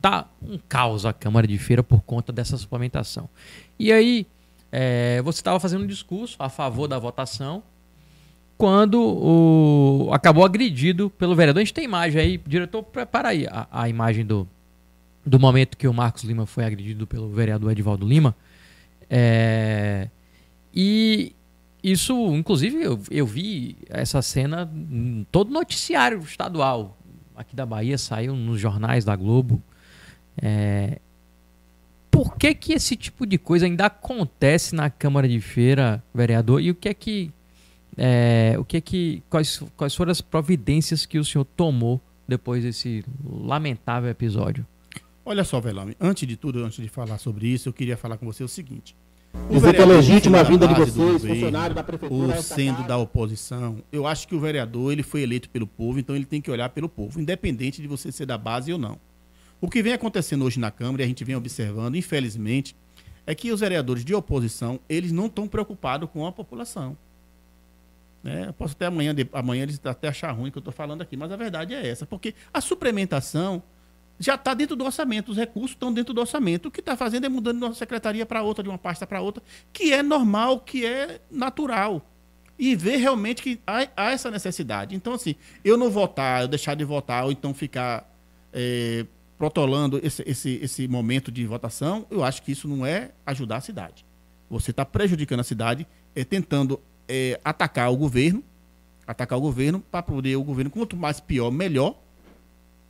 [0.02, 3.30] tá um caos a Câmara de Feira por conta dessa suplementação.
[3.78, 4.26] E aí,
[4.72, 7.62] é, você estava fazendo um discurso a favor da votação
[8.58, 11.62] quando o, acabou agredido pelo vereador.
[11.62, 14.48] A gente tem imagem aí, diretor, prepara aí a, a imagem do,
[15.26, 18.36] do momento que o Marcos Lima foi agredido pelo vereador Edivaldo Lima.
[19.10, 20.08] É,
[20.74, 21.36] e
[21.84, 26.98] isso, inclusive, eu, eu vi essa cena em todo noticiário estadual
[27.36, 29.62] aqui da Bahia, saiu nos jornais da Globo.
[30.42, 31.00] É,
[32.10, 36.62] por que, que esse tipo de coisa ainda acontece na Câmara de Feira, vereador?
[36.62, 37.32] E o que é que.
[37.98, 39.24] É, o que é que.
[39.30, 44.66] Quais, quais foram as providências que o senhor tomou depois desse lamentável episódio?
[45.26, 48.26] Olha só, Velame, antes de tudo, antes de falar sobre isso, eu queria falar com
[48.26, 48.96] você o seguinte.
[49.50, 52.36] O que é legítima a vinda de vocês, governo, funcionário da prefeitura.
[52.36, 56.16] Ou sendo da oposição, eu acho que o vereador ele foi eleito pelo povo, então
[56.16, 58.98] ele tem que olhar pelo povo, independente de você ser da base ou não.
[59.60, 62.76] O que vem acontecendo hoje na Câmara, e a gente vem observando, infelizmente,
[63.26, 66.98] é que os vereadores de oposição, eles não estão preocupados com a população.
[68.24, 68.46] Né?
[68.48, 71.32] Eu posso até amanhã, amanhã eles até achar ruim que eu estou falando aqui, mas
[71.32, 73.62] a verdade é essa, porque a suplementação
[74.24, 76.68] já está dentro do orçamento, os recursos estão dentro do orçamento.
[76.68, 79.20] O que está fazendo é mudando de uma secretaria para outra, de uma pasta para
[79.20, 82.02] outra, que é normal, que é natural.
[82.58, 84.96] E ver realmente que há, há, essa necessidade.
[84.96, 88.10] Então, assim, eu não votar, eu deixar de votar, ou então ficar
[88.54, 89.06] é,
[89.38, 93.62] protolando esse, esse, esse momento de votação, eu acho que isso não é ajudar a
[93.62, 94.06] cidade.
[94.50, 98.42] Você está prejudicando a cidade, é, tentando é, atacar o governo,
[99.06, 101.98] atacar o governo para poder o governo, quanto mais pior, melhor,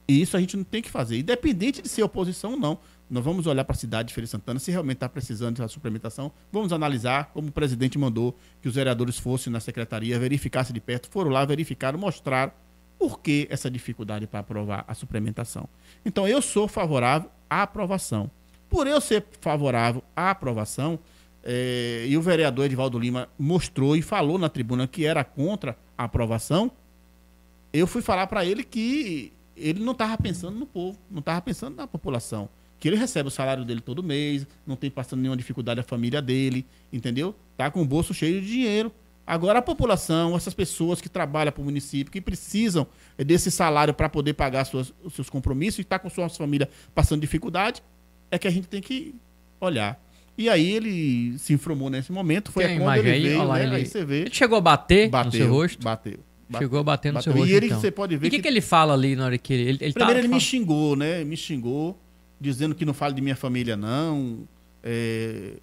[0.08, 1.20] e isso a gente não tem que fazer.
[1.20, 2.78] Independente de ser oposição ou não.
[3.10, 6.32] Nós vamos olhar para a cidade de Feira Santana, se realmente está precisando de suplementação.
[6.52, 11.10] Vamos analisar, como o presidente mandou que os vereadores fossem na secretaria, verificassem de perto,
[11.10, 12.52] foram lá, verificaram, mostraram
[12.98, 15.68] por que essa dificuldade para aprovar a suplementação.
[16.06, 18.32] Então, eu sou favorável à aprovação.
[18.70, 20.98] Por eu ser favorável à aprovação,
[21.44, 26.06] é, e o vereador Edivaldo Lima mostrou e falou na tribuna que era contra a
[26.06, 26.72] aprovação,
[27.74, 31.76] eu fui falar para ele que ele não estava pensando no povo, não estava pensando
[31.76, 32.50] na população.
[32.80, 36.22] Que ele recebe o salário dele todo mês, não tem passando nenhuma dificuldade a família
[36.22, 37.34] dele, entendeu?
[37.56, 38.92] Tá com o bolso cheio de dinheiro.
[39.26, 42.86] Agora a população, essas pessoas que trabalham para o município, que precisam
[43.18, 47.22] desse salário para poder pagar suas, os seus compromissos e está com sua família passando
[47.22, 47.82] dificuldade,
[48.30, 49.16] é que a gente tem que
[49.62, 49.98] olhar.
[50.38, 53.63] E aí ele se informou nesse momento, foi Tem quando ele aí, veio, lá, né?
[53.63, 53.76] ele...
[53.76, 54.22] aí você vê.
[54.22, 55.84] Ele chegou a bater bateu, no seu rosto?
[55.84, 56.20] Bateu.
[56.58, 57.34] Chegou a bater no bateu.
[57.34, 57.51] seu rosto.
[57.51, 57.79] E ele, então.
[57.79, 58.25] você pode ver.
[58.25, 59.63] E o que, que, ele fala ali na hora que ele.
[59.63, 61.23] ele, ele Primeiro, ele me xingou, né?
[61.23, 61.99] Me xingou,
[62.39, 64.47] dizendo que não fale de minha família, não.
[64.84, 65.53] É,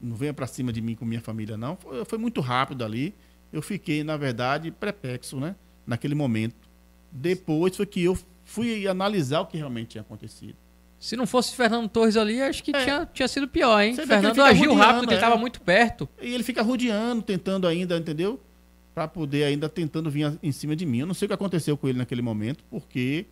[0.00, 1.76] não venha para cima de mim com minha família, não.
[1.76, 3.14] Foi, foi, muito rápido ali.
[3.52, 5.56] Eu fiquei, na verdade, perplexo, né?
[5.86, 6.68] Naquele momento.
[7.10, 10.56] Depois foi que eu fui analisar o que realmente tinha acontecido.
[10.98, 12.84] Se não fosse Fernando Torres ali, acho que é.
[12.84, 13.94] tinha, tinha sido pior, hein?
[13.94, 15.14] Você Fernando agiu rápido, é.
[15.14, 16.08] ele estava muito perto.
[16.20, 18.40] E ele fica rodeando, tentando ainda, entendeu?
[18.98, 20.98] Para poder ainda tentando vir em cima de mim.
[20.98, 23.26] Eu não sei o que aconteceu com ele naquele momento, porque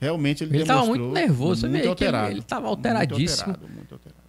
[0.00, 2.30] realmente ele Ele estava muito nervoso, muito alterado.
[2.30, 3.48] Ele estava alteradíssimo.
[3.48, 4.24] Muito alterado, muito alterado.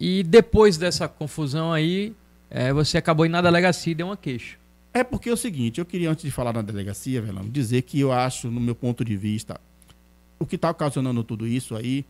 [0.00, 2.12] E depois dessa confusão aí,
[2.50, 4.56] é, você acabou indo na delegacia e deu uma queixa.
[4.92, 8.00] É porque é o seguinte, eu queria antes de falar na delegacia, Velano, dizer que
[8.00, 9.60] eu acho, no meu ponto de vista,
[10.40, 12.04] o que está ocasionando tudo isso aí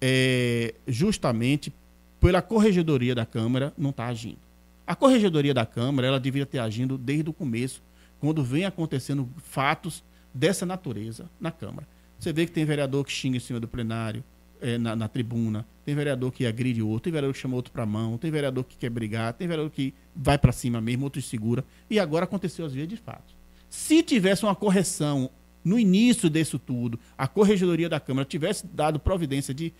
[0.00, 1.72] é justamente
[2.18, 4.38] pela corregedoria da Câmara não está agindo.
[4.86, 7.82] A corregedoria da Câmara, ela deveria ter agindo desde o começo,
[8.20, 11.86] quando vem acontecendo fatos dessa natureza na Câmara.
[12.18, 14.22] Você vê que tem vereador que xinga em cima do plenário,
[14.60, 17.84] é, na, na, tribuna, tem vereador que agride outro, tem vereador que chama outro para
[17.84, 21.64] mão, tem vereador que quer brigar, tem vereador que vai para cima mesmo, outro segura.
[21.90, 23.34] E agora aconteceu as vias de fato.
[23.68, 25.28] Se tivesse uma correção
[25.62, 29.72] no início disso tudo, a corregedoria da Câmara tivesse dado providência de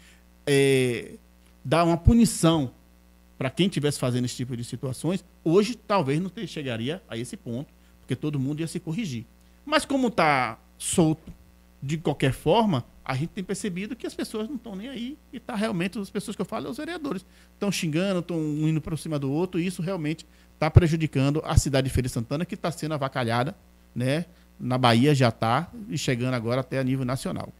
[0.46, 1.14] é,
[1.64, 2.70] dar uma punição
[3.36, 7.72] para quem estivesse fazendo esse tipo de situações, hoje talvez não chegaria a esse ponto,
[8.00, 9.26] porque todo mundo ia se corrigir.
[9.64, 11.32] Mas como está solto
[11.82, 15.18] de qualquer forma, a gente tem percebido que as pessoas não estão nem aí.
[15.32, 17.24] E está realmente, as pessoas que eu falo, é os vereadores.
[17.52, 21.56] Estão xingando, estão um indo para cima do outro, e isso realmente está prejudicando a
[21.58, 23.54] cidade de Feira Santana, que está sendo avacalhada,
[23.94, 24.24] né?
[24.58, 27.52] Na Bahia já está, e chegando agora até a nível nacional.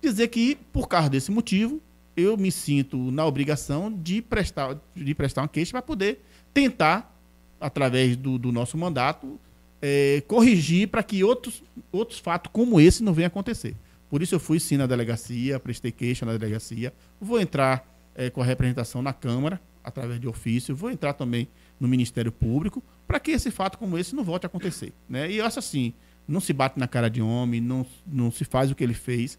[0.00, 1.82] Dizer que, por causa desse motivo,
[2.18, 7.16] eu me sinto na obrigação de prestar, de prestar uma queixa para poder tentar,
[7.60, 9.38] através do, do nosso mandato,
[9.80, 13.76] é, corrigir para que outros, outros fatos como esse não venham acontecer.
[14.10, 18.42] Por isso eu fui sim na delegacia, prestei queixa na delegacia, vou entrar é, com
[18.42, 23.30] a representação na Câmara, através de ofício, vou entrar também no Ministério Público, para que
[23.30, 24.92] esse fato como esse não volte a acontecer.
[25.08, 25.30] Né?
[25.30, 25.94] E eu acho assim,
[26.26, 29.38] não se bate na cara de homem, não, não se faz o que ele fez,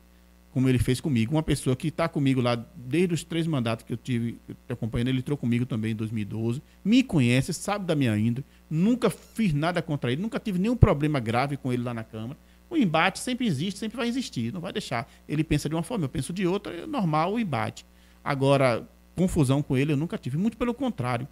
[0.51, 1.35] como ele fez comigo.
[1.35, 5.19] Uma pessoa que está comigo lá desde os três mandatos que eu tive acompanhando, ele
[5.19, 10.12] entrou comigo também em 2012, me conhece, sabe da minha índole, nunca fiz nada contra
[10.12, 12.38] ele, nunca tive nenhum problema grave com ele lá na Câmara.
[12.69, 15.09] O embate sempre existe, sempre vai existir, não vai deixar.
[15.27, 17.85] Ele pensa de uma forma, eu penso de outra, é normal o embate.
[18.23, 20.38] Agora, confusão com ele, eu nunca tive.
[20.38, 21.27] Muito pelo contrário.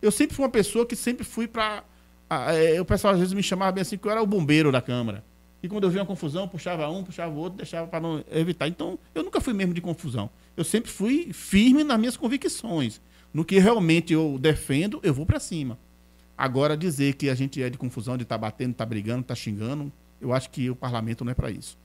[0.00, 1.84] Eu sempre fui uma pessoa que sempre fui para.
[2.30, 4.80] É, o pessoal às vezes me chamava bem assim, que eu era o bombeiro da
[4.80, 5.22] Câmara.
[5.62, 8.66] E quando eu via uma confusão, puxava um, puxava outro, deixava para não evitar.
[8.66, 10.30] Então, eu nunca fui mesmo de confusão.
[10.56, 13.00] Eu sempre fui firme nas minhas convicções.
[13.32, 15.78] No que realmente eu defendo, eu vou para cima.
[16.36, 19.20] Agora, dizer que a gente é de confusão, de estar tá batendo, estar tá brigando,
[19.20, 21.76] estar tá xingando, eu acho que o parlamento não é para isso.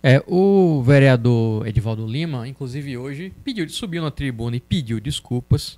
[0.00, 5.76] É, o vereador Edivaldo Lima, inclusive hoje, pediu, subiu na tribuna e pediu desculpas,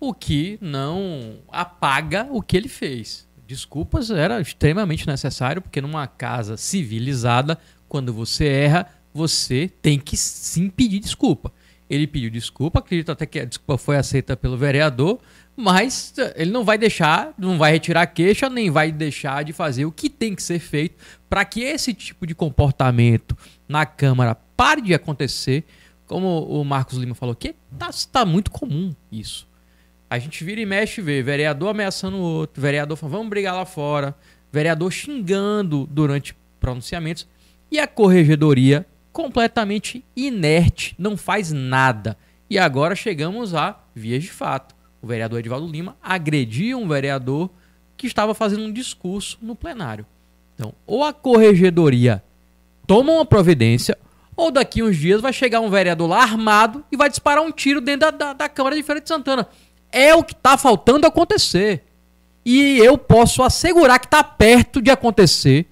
[0.00, 3.27] o que não apaga o que ele fez.
[3.48, 7.58] Desculpas era extremamente necessário, porque numa casa civilizada,
[7.88, 11.50] quando você erra, você tem que sim pedir desculpa.
[11.88, 15.18] Ele pediu desculpa, acredito até que a desculpa foi aceita pelo vereador,
[15.56, 19.92] mas ele não vai deixar, não vai retirar queixa, nem vai deixar de fazer o
[19.92, 23.34] que tem que ser feito para que esse tipo de comportamento
[23.66, 25.64] na Câmara pare de acontecer.
[26.06, 29.47] Como o Marcos Lima falou, que está tá muito comum isso.
[30.10, 33.54] A gente vira e mexe e vê vereador ameaçando o outro, vereador falando, vamos brigar
[33.54, 34.14] lá fora,
[34.50, 37.28] vereador xingando durante pronunciamentos
[37.70, 42.16] e a corregedoria completamente inerte, não faz nada.
[42.48, 44.74] E agora chegamos a vias de fato.
[45.02, 47.50] O vereador Edvaldo Lima agrediu um vereador
[47.96, 50.06] que estava fazendo um discurso no plenário.
[50.54, 52.22] Então, ou a corregedoria
[52.86, 53.98] toma uma providência,
[54.34, 57.80] ou daqui uns dias vai chegar um vereador lá armado e vai disparar um tiro
[57.80, 59.48] dentro da, da, da Câmara de Feira de Santana.
[59.90, 61.84] É o que está faltando acontecer.
[62.44, 65.66] E eu posso assegurar que está perto de acontecer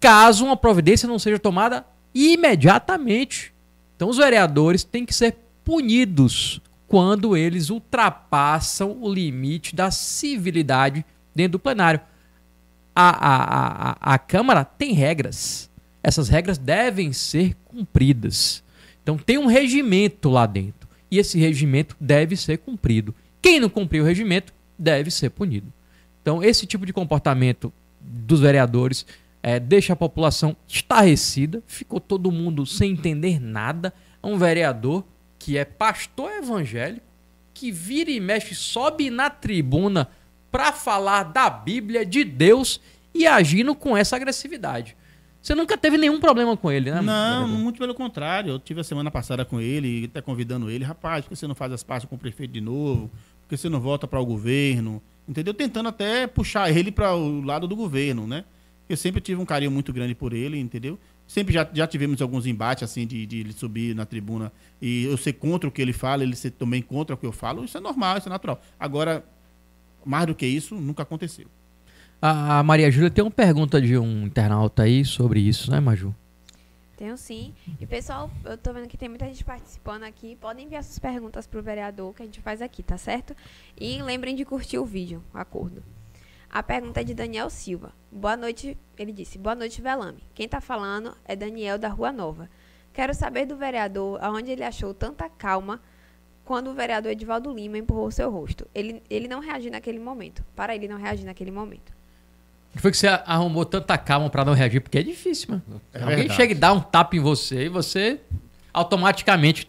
[0.00, 3.54] caso uma providência não seja tomada imediatamente.
[3.94, 11.52] Então os vereadores têm que ser punidos quando eles ultrapassam o limite da civilidade dentro
[11.52, 12.00] do plenário.
[12.94, 15.70] A, a, a, a Câmara tem regras.
[16.02, 18.62] Essas regras devem ser cumpridas.
[19.02, 20.88] Então tem um regimento lá dentro.
[21.08, 23.14] E esse regimento deve ser cumprido.
[23.42, 25.72] Quem não cumprir o regimento deve ser punido.
[26.22, 29.04] Então, esse tipo de comportamento dos vereadores
[29.42, 33.92] é, deixa a população estarrecida, ficou todo mundo sem entender nada.
[34.22, 35.04] Um vereador
[35.38, 37.04] que é pastor evangélico,
[37.52, 40.08] que vira e mexe, sobe na tribuna
[40.50, 42.80] para falar da Bíblia, de Deus
[43.12, 44.96] e agindo com essa agressividade.
[45.42, 47.02] Você nunca teve nenhum problema com ele, né?
[47.02, 47.48] Não, vereador?
[47.48, 48.52] muito pelo contrário.
[48.52, 51.54] Eu tive a semana passada com ele, até convidando ele, rapaz, por que você não
[51.56, 53.10] faz as partes com o prefeito de novo?
[53.52, 55.02] Por que você não volta para o governo?
[55.28, 55.52] Entendeu?
[55.52, 58.44] Tentando até puxar ele para o lado do governo, né?
[58.88, 60.98] Eu sempre tive um carinho muito grande por ele, entendeu?
[61.26, 65.18] Sempre já, já tivemos alguns embates, assim, de, de ele subir na tribuna e eu
[65.18, 67.62] ser contra o que ele fala, ele ser também contra o que eu falo.
[67.62, 68.58] Isso é normal, isso é natural.
[68.80, 69.22] Agora,
[70.02, 71.46] mais do que isso, nunca aconteceu.
[72.22, 76.14] A Maria Júlia tem uma pergunta de um internauta aí sobre isso, né, Maju?
[77.02, 77.52] Tenho sim.
[77.80, 80.36] E pessoal, eu tô vendo que tem muita gente participando aqui.
[80.36, 83.34] Podem enviar suas perguntas pro vereador que a gente faz aqui, tá certo?
[83.76, 85.82] E lembrem de curtir o vídeo, acordo.
[86.48, 87.92] A pergunta é de Daniel Silva.
[88.08, 89.36] Boa noite, ele disse.
[89.36, 90.22] Boa noite, Velame.
[90.32, 92.48] Quem tá falando é Daniel da Rua Nova.
[92.92, 95.82] Quero saber do vereador aonde ele achou tanta calma
[96.44, 98.64] quando o vereador Edivaldo Lima empurrou seu rosto.
[98.72, 100.44] Ele, ele não reagiu naquele momento.
[100.54, 101.91] Para ele não reagir naquele momento.
[102.72, 104.80] Que foi que você arrumou tanta calma para não reagir?
[104.80, 105.80] Porque é difícil, mano.
[105.92, 106.36] É Alguém verdade.
[106.36, 108.20] chega e dá um tapa em você e você
[108.72, 109.68] automaticamente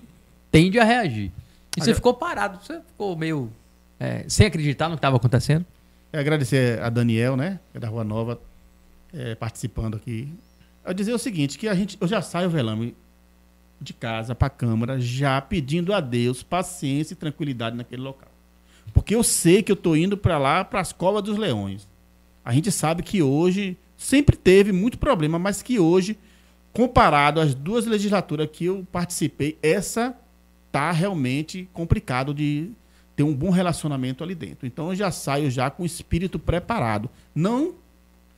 [0.50, 1.32] tende a reagir.
[1.76, 3.52] E você ficou parado, você ficou meio
[4.00, 5.66] é, sem acreditar no que estava acontecendo.
[6.12, 8.40] É agradecer a Daniel, né, é da Rua Nova,
[9.14, 10.32] é, participando aqui.
[10.86, 12.96] Eu dizer o seguinte, que a gente, eu já saio velame
[13.82, 18.30] de casa para a Câmara já pedindo a Deus paciência e tranquilidade naquele local.
[18.94, 21.88] Porque eu sei que eu estou indo para lá, para as covas dos leões.
[22.44, 26.18] A gente sabe que hoje sempre teve muito problema, mas que hoje,
[26.74, 30.16] comparado às duas legislaturas que eu participei, essa
[30.72, 32.72] tá realmente complicado de
[33.16, 34.66] ter um bom relacionamento ali dentro.
[34.66, 37.76] Então eu já saio já com o espírito preparado, não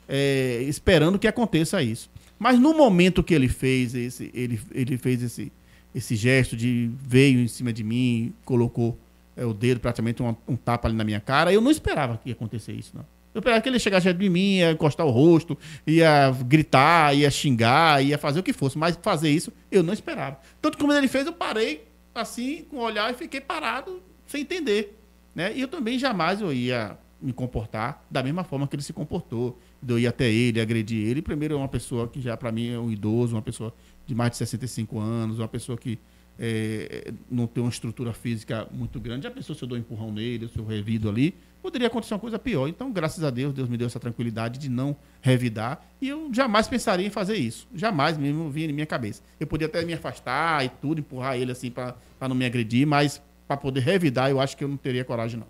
[0.08, 2.10] é, esperando que aconteça isso.
[2.38, 5.50] Mas no momento que ele fez esse, ele, ele fez esse,
[5.94, 8.98] esse gesto de veio em cima de mim, colocou
[9.36, 12.28] é, o dedo praticamente um, um, tapa ali na minha cara, eu não esperava que
[12.28, 13.04] ia acontecer isso, não.
[13.36, 18.02] Eu esperava que ele chegasse de mim, ia encostar o rosto, ia gritar, ia xingar,
[18.02, 20.38] ia fazer o que fosse, mas fazer isso eu não esperava.
[20.62, 24.98] Tanto como ele fez, eu parei assim, com o olhar e fiquei parado, sem entender.
[25.34, 25.52] Né?
[25.54, 29.58] E eu também jamais eu ia me comportar da mesma forma que ele se comportou.
[29.86, 31.20] Eu ir até ele, agredir ele.
[31.20, 33.70] Primeiro, é uma pessoa que já para mim é um idoso, uma pessoa
[34.06, 35.98] de mais de 65 anos, uma pessoa que
[36.38, 39.24] é, não tem uma estrutura física muito grande.
[39.24, 41.34] Já pensou se eu dou um empurrão nele, se eu revido ali?
[41.62, 42.68] Poderia acontecer uma coisa pior.
[42.68, 45.84] Então, graças a Deus, Deus me deu essa tranquilidade de não revidar.
[46.00, 47.66] E eu jamais pensaria em fazer isso.
[47.74, 49.22] Jamais mesmo vinha em minha cabeça.
[49.40, 53.20] Eu podia até me afastar e tudo, empurrar ele assim para não me agredir, mas
[53.48, 55.46] para poder revidar, eu acho que eu não teria coragem, não.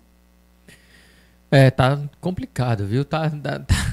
[1.49, 3.05] É, tá complicado, viu?
[3.05, 3.86] Tá, tá- tá-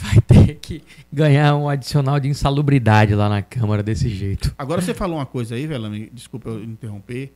[0.00, 0.82] Vai ter que
[1.12, 4.54] ganhar um adicional de insalubridade lá na Câmara desse jeito.
[4.56, 7.32] Agora você falou uma coisa aí, Velame, desculpa eu interromper,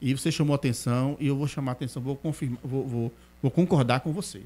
[0.00, 4.00] e você chamou atenção, e eu vou chamar atenção, vou confirmar, vou, vou, vou concordar
[4.00, 4.40] com você.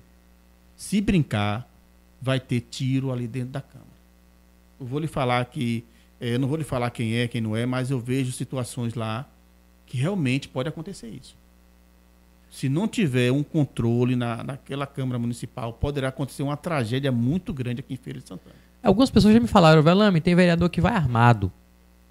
[0.77, 1.69] Se brincar,
[2.21, 3.88] vai ter tiro ali dentro da Câmara.
[4.81, 5.85] Eu vou lhe falar que,
[6.21, 8.95] eh, eu não vou lhe falar quem é, quem não é, mas eu vejo situações
[8.95, 9.29] lá
[9.87, 11.37] que realmente pode acontecer isso.
[12.55, 17.81] Se não tiver um controle na, naquela Câmara Municipal, poderá acontecer uma tragédia muito grande
[17.81, 18.55] aqui em Feira de Santana.
[18.81, 21.51] Algumas pessoas já me falaram, Velame, tem vereador que vai armado.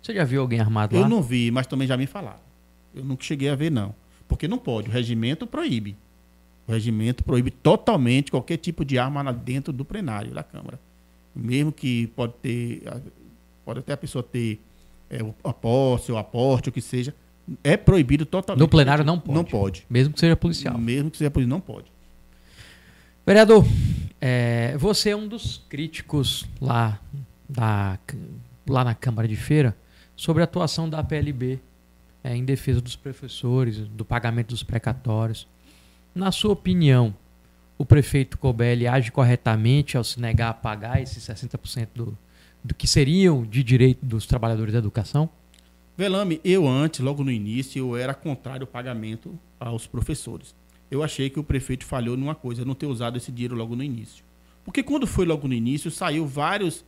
[0.01, 1.01] Você já viu alguém armado lá?
[1.01, 2.41] Eu não vi, mas também já me falaram.
[2.93, 3.95] Eu nunca cheguei a ver, não.
[4.27, 4.89] Porque não pode.
[4.89, 5.95] O regimento proíbe.
[6.67, 10.77] O regimento proíbe totalmente qualquer tipo de arma lá dentro do plenário da Câmara.
[11.33, 12.83] Mesmo que pode ter.
[13.63, 14.59] Pode até a pessoa ter
[15.09, 17.15] é, a posse, ou aporte, o que seja.
[17.63, 18.61] É proibido totalmente.
[18.61, 19.35] No plenário não pode.
[19.35, 19.85] Não pode.
[19.89, 20.77] Mesmo que seja policial.
[20.77, 21.91] Mesmo que seja policial, não pode.
[23.25, 23.65] Vereador,
[24.19, 26.99] é, você é um dos críticos lá,
[27.47, 27.97] da,
[28.67, 29.75] lá na Câmara de Feira
[30.15, 31.59] sobre a atuação da PLB
[32.23, 35.47] é, em defesa dos professores, do pagamento dos precatórios.
[36.15, 37.13] Na sua opinião,
[37.77, 42.17] o prefeito Cobelli age corretamente ao se negar a pagar esses 60% do,
[42.63, 45.29] do que seriam de direito dos trabalhadores da educação?
[45.95, 50.55] Velame, eu antes, logo no início, eu era contrário ao pagamento aos professores.
[50.89, 53.83] Eu achei que o prefeito falhou numa coisa, não ter usado esse dinheiro logo no
[53.83, 54.23] início.
[54.63, 56.83] Porque quando foi logo no início, saiu vários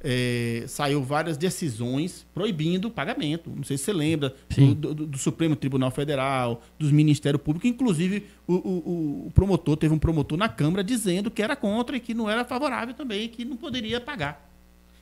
[0.00, 3.50] é, saiu várias decisões proibindo o pagamento.
[3.54, 8.24] Não sei se você lembra do, do, do, Supremo Tribunal Federal, dos Ministérios Públicos, inclusive
[8.46, 12.14] o, o, o, promotor, teve um promotor na Câmara dizendo que era contra e que
[12.14, 14.48] não era favorável também, que não poderia pagar.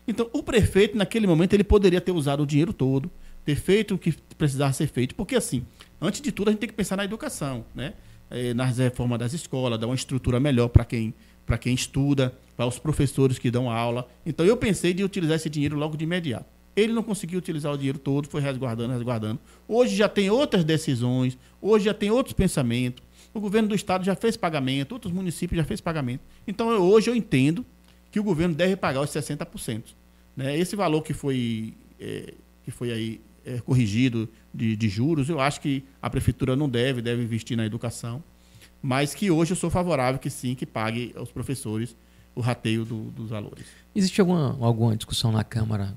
[0.06, 3.10] Então, o prefeito, naquele momento, ele poderia ter usado o dinheiro todo,
[3.44, 5.64] ter feito o que precisava ser feito, porque assim,
[6.00, 7.94] antes de tudo, a gente tem que pensar na educação, né?
[8.30, 11.14] É, nas reformas das escolas, dar uma estrutura melhor para quem
[11.60, 14.08] quem estuda, para os professores que dão aula.
[14.24, 16.46] Então eu pensei de utilizar esse dinheiro logo de imediato.
[16.74, 19.38] Ele não conseguiu utilizar o dinheiro todo, foi resguardando, resguardando.
[19.68, 23.04] Hoje já tem outras decisões, hoje já tem outros pensamentos.
[23.32, 26.22] O governo do estado já fez pagamento, outros municípios já fez pagamento.
[26.46, 27.64] Então eu, hoje eu entendo
[28.10, 29.82] que o governo deve pagar os 60%.
[30.36, 30.58] Né?
[30.58, 35.60] Esse valor que foi, é, que foi aí é, corrigido de, de juros, eu acho
[35.60, 38.22] que a prefeitura não deve, deve investir na educação
[38.84, 41.96] mas que hoje eu sou favorável que sim, que pague aos professores
[42.34, 43.64] o rateio do, dos valores.
[43.94, 45.96] Existe alguma, alguma discussão na Câmara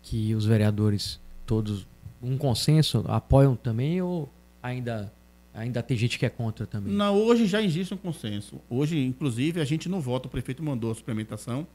[0.00, 1.84] que os vereadores todos,
[2.22, 4.28] um consenso, apoiam também ou
[4.62, 5.12] ainda,
[5.52, 6.94] ainda tem gente que é contra também?
[6.94, 8.60] Não, hoje já existe um consenso.
[8.70, 11.66] Hoje, inclusive, a gente não vota, o prefeito mandou a suplementação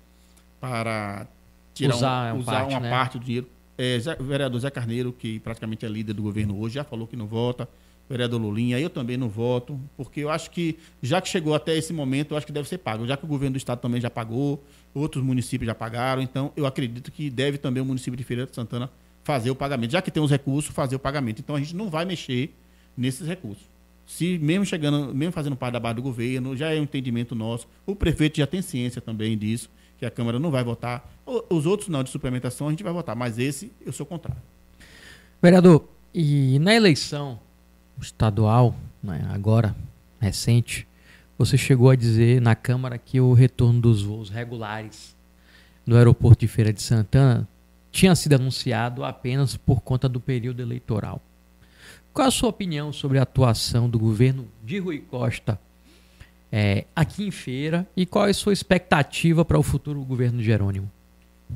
[0.62, 1.28] para
[1.74, 2.90] tirar usar, um, uma, usar parte, uma né?
[2.90, 3.50] parte do dinheiro.
[3.78, 7.16] É, o vereador Zé Carneiro, que praticamente é líder do governo hoje, já falou que
[7.16, 7.68] não vota
[8.10, 11.94] vereador Lulinha, eu também não voto, porque eu acho que, já que chegou até esse
[11.94, 13.08] momento, eu acho que deve ser pago.
[13.08, 16.66] Já que o governo do estado também já pagou, outros municípios já pagaram, então eu
[16.66, 18.90] acredito que deve também o município de Feira de Santana
[19.24, 19.92] fazer o pagamento.
[19.92, 21.40] Já que tem os recursos, fazer o pagamento.
[21.40, 22.54] Então a gente não vai mexer
[22.96, 23.64] nesses recursos.
[24.06, 27.68] Se mesmo chegando, mesmo fazendo parte da base do governo, já é um entendimento nosso.
[27.86, 29.70] O prefeito já tem ciência também disso,
[30.04, 31.10] que a Câmara não vai votar.
[31.50, 34.42] Os outros não, de suplementação, a gente vai votar, mas esse eu sou contrário.
[35.42, 37.40] Vereador, e na eleição
[38.02, 39.76] estadual, né, agora,
[40.20, 40.86] recente,
[41.38, 45.16] você chegou a dizer na Câmara que o retorno dos voos regulares
[45.86, 47.48] no aeroporto de Feira de Santana
[47.92, 51.22] tinha sido anunciado apenas por conta do período eleitoral.
[52.14, 55.60] Qual a sua opinião sobre a atuação do governo de Rui Costa
[56.56, 60.44] é, aqui em Feira e qual é a sua expectativa para o futuro governo de
[60.44, 60.88] Jerônimo?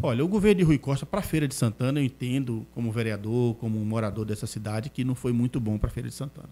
[0.01, 3.53] Olha, o governo de Rui Costa para a Feira de Santana, eu entendo como vereador,
[3.57, 6.49] como morador dessa cidade, que não foi muito bom para a Feira de Santana.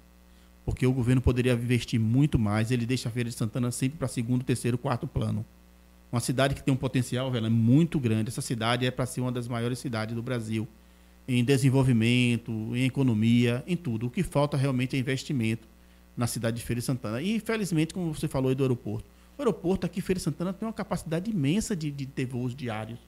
[0.64, 4.08] Porque o governo poderia investir muito mais, ele deixa a Feira de Santana sempre para
[4.08, 5.44] segundo, terceiro, quarto plano.
[6.12, 8.30] Uma cidade que tem um potencial, velho, é muito grande.
[8.30, 10.68] Essa cidade é para ser uma das maiores cidades do Brasil
[11.28, 14.06] em desenvolvimento, em economia, em tudo.
[14.06, 15.68] O que falta realmente é investimento
[16.16, 17.22] na cidade de Feira de Santana.
[17.22, 19.06] E, infelizmente, como você falou aí do aeroporto,
[19.38, 23.00] o aeroporto aqui, Feira de Santana, tem uma capacidade imensa de, de ter voos diários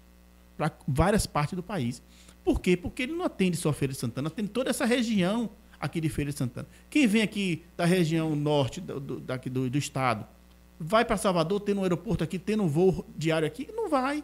[0.58, 2.02] para várias partes do país.
[2.44, 2.76] Por quê?
[2.76, 5.50] Porque ele não atende só Feira de Santana, atende toda essa região
[5.80, 6.68] aqui de Feira de Santana.
[6.90, 10.26] Quem vem aqui da região norte do, do daqui do, do, estado,
[10.80, 13.68] vai para Salvador, tendo um aeroporto aqui, tendo um voo diário aqui?
[13.74, 14.24] Não vai.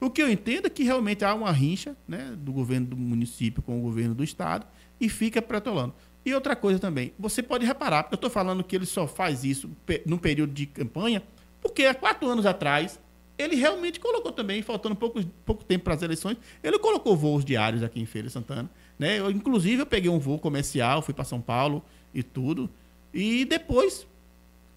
[0.00, 3.62] O que eu entendo é que realmente há uma rincha né, do governo do município
[3.62, 4.66] com o governo do estado
[5.00, 5.94] e fica pretolando.
[6.26, 9.70] E outra coisa também, você pode reparar, eu estou falando que ele só faz isso
[10.04, 11.22] no período de campanha,
[11.62, 12.98] porque há quatro anos atrás
[13.38, 17.82] ele realmente colocou também, faltando pouco, pouco tempo para as eleições, ele colocou voos diários
[17.82, 18.68] aqui em Feira de Santana.
[18.98, 19.20] Né?
[19.20, 22.68] Eu, inclusive, eu peguei um voo comercial, fui para São Paulo e tudo.
[23.12, 24.06] E depois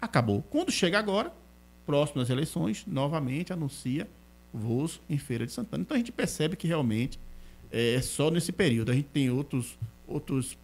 [0.00, 0.42] acabou.
[0.50, 1.32] Quando chega agora,
[1.86, 4.06] próximo das eleições, novamente anuncia
[4.52, 5.82] voos em Feira de Santana.
[5.82, 7.18] Então a gente percebe que realmente
[7.72, 8.92] é só nesse período.
[8.92, 10.56] A gente tem outros, outros,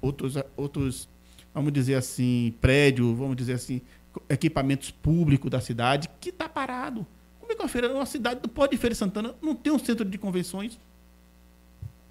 [0.00, 1.08] outros, outros,
[1.54, 3.80] vamos dizer assim, prédio, vamos dizer assim,
[4.28, 7.06] equipamentos públicos da cidade que está parado.
[7.40, 9.72] Como é que uma feira, uma cidade do Pó de Feira de Santana não tem
[9.72, 10.78] um centro de convenções?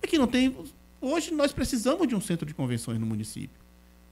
[0.02, 0.56] É que não tem.
[1.02, 3.66] Hoje nós precisamos de um centro de convenções no município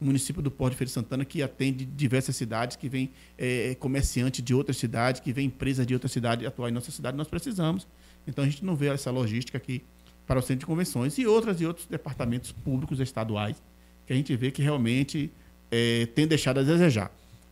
[0.03, 3.73] o município do Porto de Feira de Santana, que atende diversas cidades, que vem é,
[3.75, 7.27] comerciante de outras cidades, que vem empresa de outras cidades atuar em nossa cidade, nós
[7.27, 7.87] precisamos.
[8.27, 9.81] Então a gente não vê essa logística aqui
[10.25, 13.61] para o centro de convenções e outras e outros departamentos públicos estaduais
[14.05, 15.31] que a gente vê que realmente
[15.71, 17.11] é, tem deixado a desejar.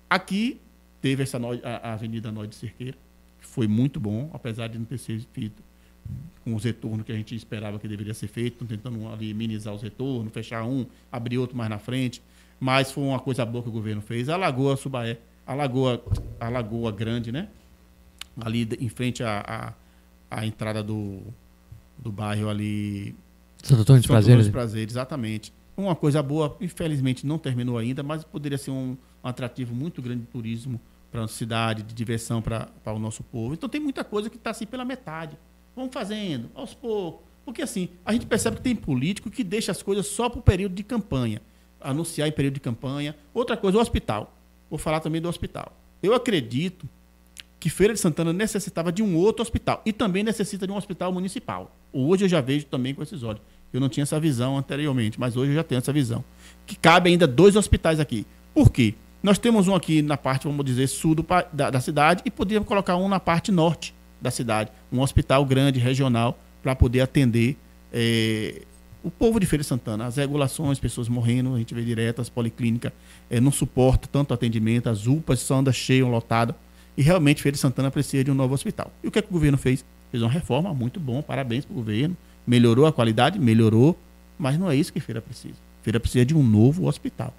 [0.10, 0.60] Aqui
[1.02, 2.98] teve essa a, a Avenida Nó de Cerqueira,
[3.40, 5.64] que foi muito bom, apesar de não ter sido feito
[6.44, 9.82] com os retornos que a gente esperava que deveria ser feito, tentando ali minimizar os
[9.82, 12.22] retornos, fechar um, abrir outro mais na frente
[12.62, 14.30] mas foi uma coisa boa que o governo fez.
[14.30, 15.18] A Lagoa Subaé,
[15.48, 16.00] a Lagoa,
[16.40, 17.48] a Lagoa Grande, né?
[18.40, 19.74] Ali em frente à,
[20.30, 21.22] à entrada do,
[22.02, 23.16] do bairro ali.
[23.62, 24.50] Santo Antônio dos Prazeres.
[24.50, 25.54] Prazeres, exatamente.
[25.78, 30.22] Uma coisa boa, infelizmente não terminou ainda, mas poderia ser um, um atrativo muito grande
[30.22, 30.80] de turismo
[31.12, 33.54] para a cidade, de diversão para o nosso povo.
[33.54, 35.38] Então tem muita coisa que está assim pela metade.
[35.76, 37.22] Vamos fazendo, aos poucos.
[37.46, 40.42] Porque assim, a gente percebe que tem político que deixa as coisas só para o
[40.42, 41.42] período de campanha
[41.82, 43.16] anunciar em período de campanha.
[43.34, 44.36] Outra coisa, o hospital.
[44.70, 45.76] Vou falar também do hospital.
[46.02, 46.88] Eu acredito
[47.60, 51.12] que Feira de Santana necessitava de um outro hospital e também necessita de um hospital
[51.12, 51.76] municipal.
[51.94, 53.42] Hoje eu já vejo também com esses olhos.
[53.74, 56.24] Eu não tinha essa visão anteriormente, mas hoje eu já tenho essa visão.
[56.66, 58.26] Que cabe ainda dois hospitais aqui.
[58.54, 58.96] Por quê?
[59.24, 62.68] Nós temos um aqui na parte, vamos dizer, sul do, da, da cidade e poderíamos
[62.68, 64.72] colocar um na parte norte da cidade.
[64.92, 67.56] Um hospital grande, regional, para poder atender
[67.94, 68.64] é,
[69.04, 72.30] o povo de Feira de Santana, as regulações, pessoas morrendo, a gente vê direto, as
[72.30, 72.92] policlínicas
[73.30, 76.56] é, não suportam tanto atendimento, as UPAs só andam cheias, lotadas,
[76.98, 78.92] e realmente Feira de Santana precisa de um novo hospital.
[79.04, 79.84] E o que, é que o governo fez?
[80.12, 83.98] Fez uma reforma muito bom, parabéns para o governo, melhorou a qualidade, melhorou,
[84.38, 85.56] mas não é isso que Feira precisa.
[85.82, 87.34] Feira precisa de um novo hospital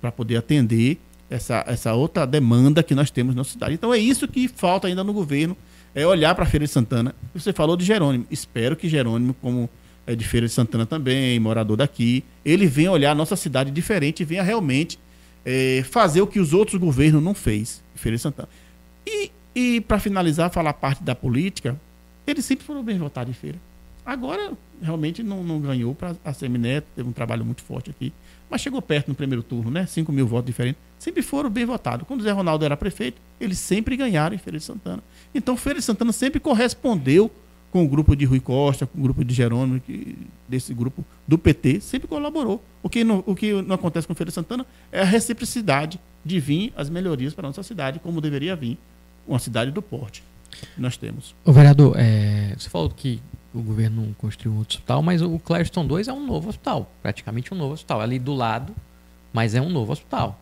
[0.00, 0.98] para poder atender
[1.28, 3.74] essa, essa outra demanda que nós temos na cidade.
[3.74, 5.56] Então é isso que falta ainda no governo,
[5.94, 7.14] é olhar para a Feira de Santana.
[7.34, 9.68] Você falou de Jerônimo, espero que Jerônimo, como
[10.06, 14.20] é de Feira de Santana também, morador daqui, ele vem olhar a nossa cidade diferente
[14.20, 14.98] e venha realmente
[15.44, 18.48] é, fazer o que os outros governos não fez Feira de Santana.
[19.06, 21.78] E, e para finalizar, falar parte da política,
[22.26, 23.58] eles sempre foram bem votados em Feira.
[24.04, 28.12] Agora, realmente, não, não ganhou para a Semineto, teve um trabalho muito forte aqui,
[28.50, 29.86] mas chegou perto no primeiro turno, né?
[29.86, 30.80] 5 mil votos diferentes.
[30.98, 32.06] Sempre foram bem votados.
[32.06, 35.02] Quando o Zé Ronaldo era prefeito, eles sempre ganharam em Feira de Santana.
[35.32, 37.30] Então, Feira de Santana sempre correspondeu
[37.70, 40.18] com o grupo de Rui Costa, com o grupo de Jerônimo, que,
[40.48, 42.62] desse grupo do PT, sempre colaborou.
[42.82, 46.40] O que, não, o que não acontece com Feira de Santana é a reciprocidade de
[46.40, 48.76] vir as melhorias para a nossa cidade, como deveria vir
[49.26, 50.22] uma cidade do porte
[50.76, 51.34] nós temos.
[51.44, 53.20] O vereador, é, você falou que
[53.54, 57.52] o governo construiu um outro hospital, mas o Clériston 2 é um novo hospital, praticamente
[57.52, 58.74] um novo hospital, ali do lado,
[59.32, 60.40] mas é um novo hospital.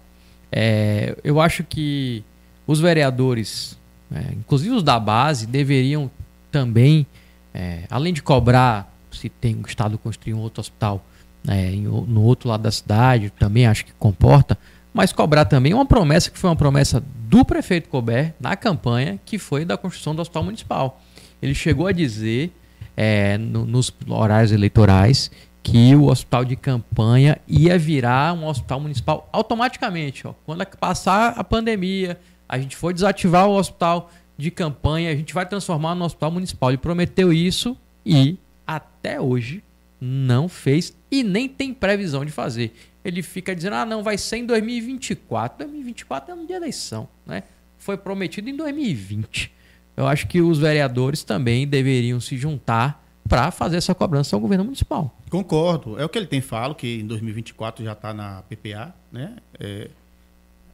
[0.53, 2.25] É, eu acho que
[2.67, 3.79] os vereadores,
[4.13, 6.11] é, inclusive os da base, deveriam
[6.51, 7.07] também
[7.53, 11.05] é, além de cobrar se tem o Estado construir um outro hospital
[11.49, 14.57] é, no outro lado da cidade, também acho que comporta,
[14.93, 19.39] mas cobrar também uma promessa que foi uma promessa do prefeito Colbert na campanha, que
[19.39, 21.01] foi da construção do hospital municipal.
[21.41, 22.53] Ele chegou a dizer
[22.97, 25.31] é, no, nos horários eleitorais
[25.63, 30.27] que o hospital de campanha ia virar um hospital municipal automaticamente.
[30.27, 30.35] Ó.
[30.45, 32.19] Quando passar a pandemia,
[32.49, 36.71] a gente for desativar o hospital de campanha, a gente vai transformar no hospital municipal.
[36.71, 39.63] Ele prometeu isso e até hoje
[40.01, 42.73] não fez e nem tem previsão de fazer.
[43.05, 45.59] Ele fica dizendo: "Ah, não, vai ser em 2024".
[45.59, 47.43] 2024 é no dia eleição, né?
[47.79, 49.53] Foi prometido em 2020.
[49.97, 54.65] Eu acho que os vereadores também deveriam se juntar para fazer essa cobrança ao governo
[54.65, 55.15] municipal.
[55.31, 55.99] Concordo.
[55.99, 59.37] É o que ele tem falo que em 2024 já está na PPA, né?
[59.59, 59.89] É,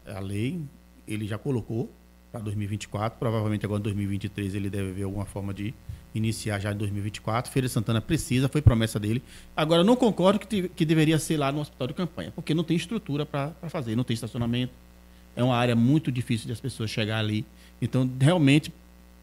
[0.07, 0.61] a lei
[1.07, 1.91] ele já colocou
[2.33, 3.19] para 2024.
[3.19, 5.75] Provavelmente agora em 2023 ele deve ver alguma forma de
[6.17, 7.51] iniciar já em 2024.
[7.51, 9.23] Feira Santana precisa, foi promessa dele.
[9.57, 12.77] Agora, não concordo que, que deveria ser lá no hospital de campanha, porque não tem
[12.77, 14.73] estrutura para fazer, não tem estacionamento.
[15.35, 17.45] É uma área muito difícil de as pessoas chegar ali.
[17.81, 18.73] Então, realmente,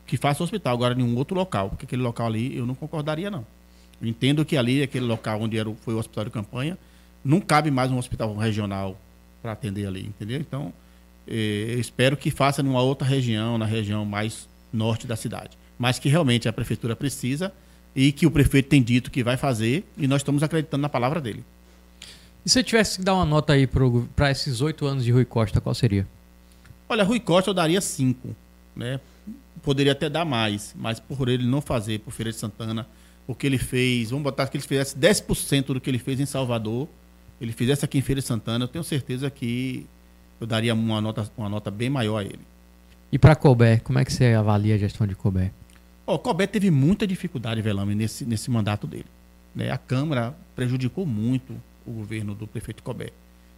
[0.06, 2.76] que faça o hospital agora em um outro local, porque aquele local ali eu não
[2.76, 3.46] concordaria, não.
[4.02, 6.78] Eu entendo que ali, aquele local onde era, foi o hospital de campanha,
[7.24, 9.00] não cabe mais um hospital regional
[9.42, 10.40] para atender ali, entendeu?
[10.40, 10.74] Então,
[11.26, 15.58] eu espero que faça numa outra região, na região mais norte da cidade.
[15.84, 17.52] Mas que realmente a prefeitura precisa
[17.94, 21.20] e que o prefeito tem dito que vai fazer e nós estamos acreditando na palavra
[21.20, 21.44] dele.
[22.46, 23.68] E se eu tivesse que dar uma nota aí
[24.16, 26.08] para esses oito anos de Rui Costa, qual seria?
[26.88, 28.34] Olha, Rui Costa eu daria cinco,
[28.74, 28.98] né?
[29.62, 32.88] Poderia até dar mais, mas por ele não fazer, por Feira de Santana,
[33.28, 36.26] o que ele fez, vamos botar que ele fizesse 10% do que ele fez em
[36.26, 36.88] Salvador,
[37.42, 39.86] ele fizesse aqui em Feira de Santana, eu tenho certeza que
[40.40, 42.40] eu daria uma nota, uma nota bem maior a ele.
[43.12, 45.52] E para Colbert, como é que você avalia a gestão de Colbert?
[46.06, 49.06] O Colbert teve muita dificuldade, Velame, nesse, nesse mandato dele.
[49.56, 49.72] Né?
[49.72, 51.54] A Câmara prejudicou muito
[51.86, 53.14] o governo do prefeito Colbert.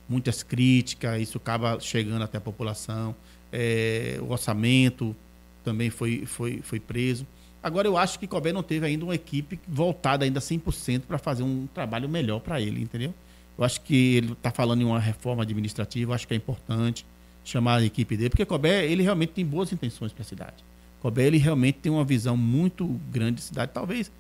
[0.07, 3.15] Muitas críticas, isso acaba chegando até a população.
[3.51, 5.15] É, o orçamento
[5.63, 7.25] também foi, foi, foi preso.
[7.63, 11.41] Agora, eu acho que Colbert não teve ainda uma equipe voltada ainda 100% para fazer
[11.41, 13.11] um trabalho melhor para ele, entendeu?
[13.57, 17.07] Eu acho que ele está falando em uma reforma administrativa, eu acho que é importante
[17.43, 20.63] chamar a equipe dele, porque Colbert, ele realmente tem boas intenções para a cidade.
[21.06, 23.70] Colbert, ele realmente tem uma visão muito grande de cidade.
[23.72, 24.12] Talvez,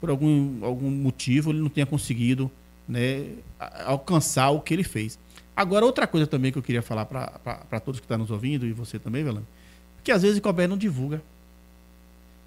[0.00, 2.50] por algum, algum motivo, ele não tenha conseguido
[2.88, 3.26] né,
[3.86, 5.16] alcançar o que ele fez.
[5.54, 8.72] Agora, outra coisa também que eu queria falar para todos que estão nos ouvindo, e
[8.72, 9.46] você também, Velano,
[10.02, 11.22] que às vezes o Colbert não divulga.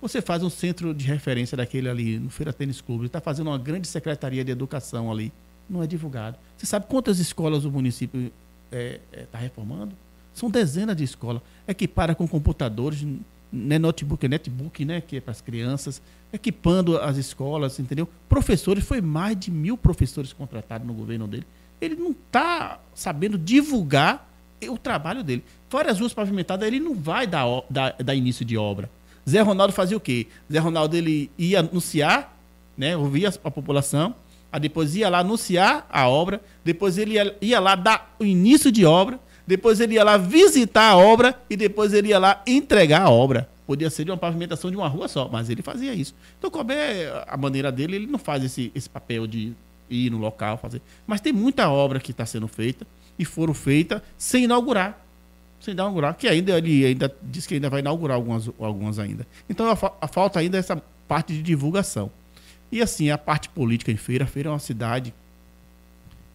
[0.02, 3.58] Você faz um centro de referência daquele ali no Feira Tênis Clube, está fazendo uma
[3.58, 5.32] grande secretaria de educação ali,
[5.70, 6.38] não é divulgado.
[6.58, 9.96] Você sabe quantas escolas o município está é, é, tá reformando?
[10.34, 11.42] São dezenas de escolas.
[11.66, 13.08] Equipara com computadores,
[13.52, 18.08] né, notebook, é netbook, né, que é para as crianças, equipando as escolas, entendeu?
[18.28, 21.46] Professores, foi mais de mil professores contratados no governo dele.
[21.80, 24.30] Ele não está sabendo divulgar
[24.68, 25.44] o trabalho dele.
[25.70, 28.90] Fora as ruas pavimentadas, ele não vai dar, dar, dar início de obra.
[29.28, 30.28] Zé Ronaldo fazia o quê?
[30.52, 32.38] Zé Ronaldo ele ia anunciar,
[32.78, 34.14] né, ouvia a população,
[34.52, 38.72] aí depois ia lá anunciar a obra, depois ele ia, ia lá dar o início
[38.72, 43.04] de obra, depois ele ia lá visitar a obra e depois ele ia lá entregar
[43.04, 43.50] a obra.
[43.66, 46.14] Podia ser de uma pavimentação de uma rua só, mas ele fazia isso.
[46.38, 49.54] Então, como é a maneira dele, ele não faz esse, esse papel de
[49.90, 50.82] ir no local fazer.
[51.06, 52.86] Mas tem muita obra que está sendo feita
[53.18, 55.04] e foram feitas sem inaugurar.
[55.60, 59.26] Sem inaugurar, que ainda ele ainda diz que ainda vai inaugurar algumas, algumas ainda.
[59.50, 62.12] Então, a, a falta ainda é essa parte de divulgação.
[62.72, 65.14] E assim, a parte política em Feira, Feira é uma cidade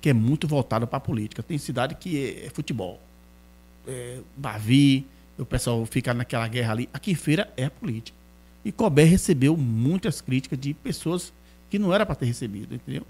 [0.01, 1.43] que é muito voltada para a política.
[1.43, 3.01] Tem cidade que é, é futebol.
[3.87, 5.07] É, Bavi,
[5.39, 6.89] o pessoal fica naquela guerra ali.
[6.93, 8.17] Aqui em Feira é política.
[8.65, 11.33] E Colbert recebeu muitas críticas de pessoas
[11.69, 13.07] que não era para ter recebido, entendeu?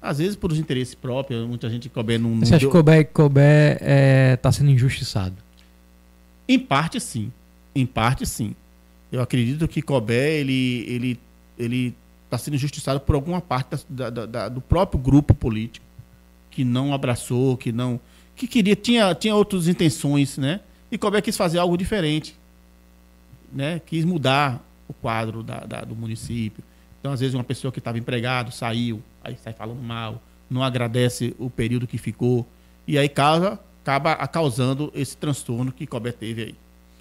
[0.00, 2.38] Às vezes por os interesses próprios, muita gente Colbert não.
[2.40, 5.34] Você acha que Colbert, Colbert está é, tá sendo injustiçado?
[6.48, 7.32] Em parte sim.
[7.74, 8.54] Em parte sim.
[9.10, 11.20] Eu acredito que Colbert ele ele
[11.58, 15.85] ele está sendo injustiçado por alguma parte da, da, da, do próprio grupo político
[16.56, 18.00] que não abraçou, que não.
[18.34, 20.60] que queria, tinha, tinha outras intenções, né?
[20.90, 22.34] E Colbert quis fazer algo diferente.
[23.52, 23.78] Né?
[23.84, 26.64] Quis mudar o quadro da, da do município.
[26.98, 31.36] Então, às vezes, uma pessoa que estava empregado saiu, aí sai falando mal, não agradece
[31.38, 32.46] o período que ficou.
[32.88, 36.54] E aí causa, acaba causando esse transtorno que Colbert teve aí.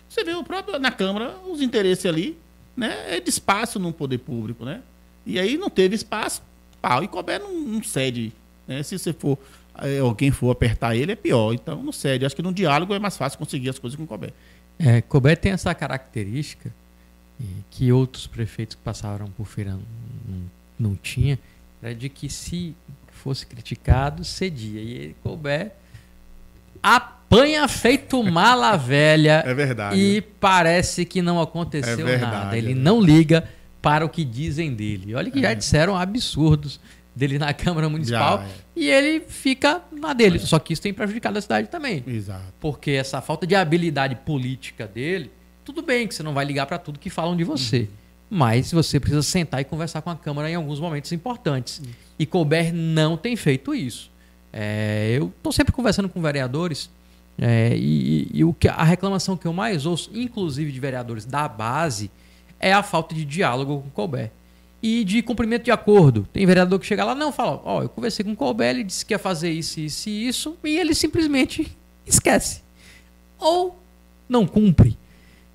[0.10, 2.38] Você vê o próprio na Câmara, os interesses ali,
[2.76, 3.16] né?
[3.16, 4.82] É de espaço no poder público, né?
[5.26, 6.41] E aí não teve espaço,
[6.82, 7.01] pau.
[7.06, 8.34] E Colbert não, não cede
[8.68, 8.84] né?
[8.84, 9.38] Se você for
[9.80, 11.53] é, alguém for apertar ele, é pior.
[11.53, 12.26] Então, não cede.
[12.26, 14.34] Acho que no diálogo é mais fácil conseguir as coisas com o Colbert.
[14.80, 16.72] É, Colbert tem essa característica
[17.70, 20.41] que outros prefeitos que passaram por feira não,
[20.80, 21.38] não tinha,
[21.82, 22.74] era de que se
[23.09, 24.82] fosse criticado, cedia.
[24.82, 25.72] E ele, Colbert
[26.82, 29.43] apanha feito mala velha.
[29.45, 29.99] É verdade.
[29.99, 32.57] E parece que não aconteceu é verdade, nada.
[32.57, 33.47] Ele é não liga
[33.82, 35.13] para o que dizem dele.
[35.13, 35.41] Olha que é.
[35.43, 36.80] já disseram absurdos
[37.16, 38.49] dele na Câmara Municipal Já, é.
[38.76, 40.38] e ele fica na dele.
[40.38, 40.39] É.
[40.39, 42.03] Só que isso tem prejudicado a cidade também.
[42.05, 42.43] Exato.
[42.59, 45.32] Porque essa falta de habilidade política dele,
[45.63, 47.80] tudo bem que você não vai ligar para tudo que falam de você.
[47.82, 47.88] Uhum.
[48.30, 51.80] Mas você precisa sentar e conversar com a Câmara em alguns momentos importantes.
[51.80, 51.91] Uhum.
[52.20, 54.11] E Colbert não tem feito isso.
[54.51, 56.89] É, eu estou sempre conversando com vereadores
[57.38, 61.47] é, e, e, o que, a reclamação que eu mais ouço, inclusive de vereadores da
[61.47, 62.09] base,
[62.59, 64.32] é a falta de diálogo com Colbert
[64.86, 66.27] e de cumprimento de acordo.
[66.31, 68.83] Tem vereador que chega lá, não, fala, ó, oh, eu conversei com o Colbert, ele
[68.83, 71.75] disse que ia fazer isso, isso e isso, e ele simplesmente
[72.05, 72.61] esquece.
[73.39, 73.75] Ou
[74.29, 74.95] não cumpre.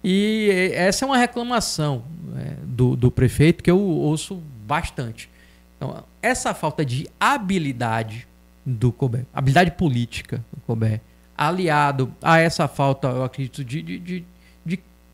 [0.03, 2.03] E essa é uma reclamação
[2.37, 5.31] é, do, do prefeito que eu ouço bastante.
[5.77, 8.27] Então, essa falta de habilidade
[8.67, 11.01] do Colbert, habilidade política do Colbert,
[11.39, 14.25] aliado a essa falta, eu acredito, de, de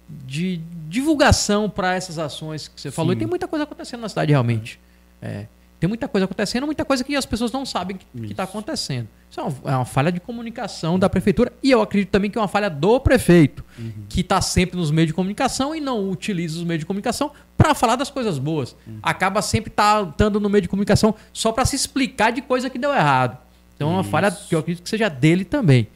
[0.08, 3.12] de divulgação para essas ações que você falou.
[3.12, 4.78] E tem muita coisa acontecendo na cidade realmente.
[5.20, 5.46] É.
[5.78, 9.08] Tem muita coisa acontecendo, muita coisa que as pessoas não sabem que está acontecendo.
[9.30, 12.38] Isso é uma, é uma, falha de comunicação da prefeitura e eu acredito também que
[12.38, 13.92] é uma falha do prefeito, uhum.
[14.08, 17.74] que está sempre nos meios de comunicação e não utiliza os meios de comunicação para
[17.74, 18.74] falar das coisas boas.
[18.86, 18.98] Uhum.
[19.02, 22.78] Acaba sempre tá, estando no meio de comunicação só para se explicar de coisa que
[22.78, 23.36] deu errado.
[23.74, 24.10] Então é uma Isso.
[24.10, 25.88] falha que eu acredito que seja dele também.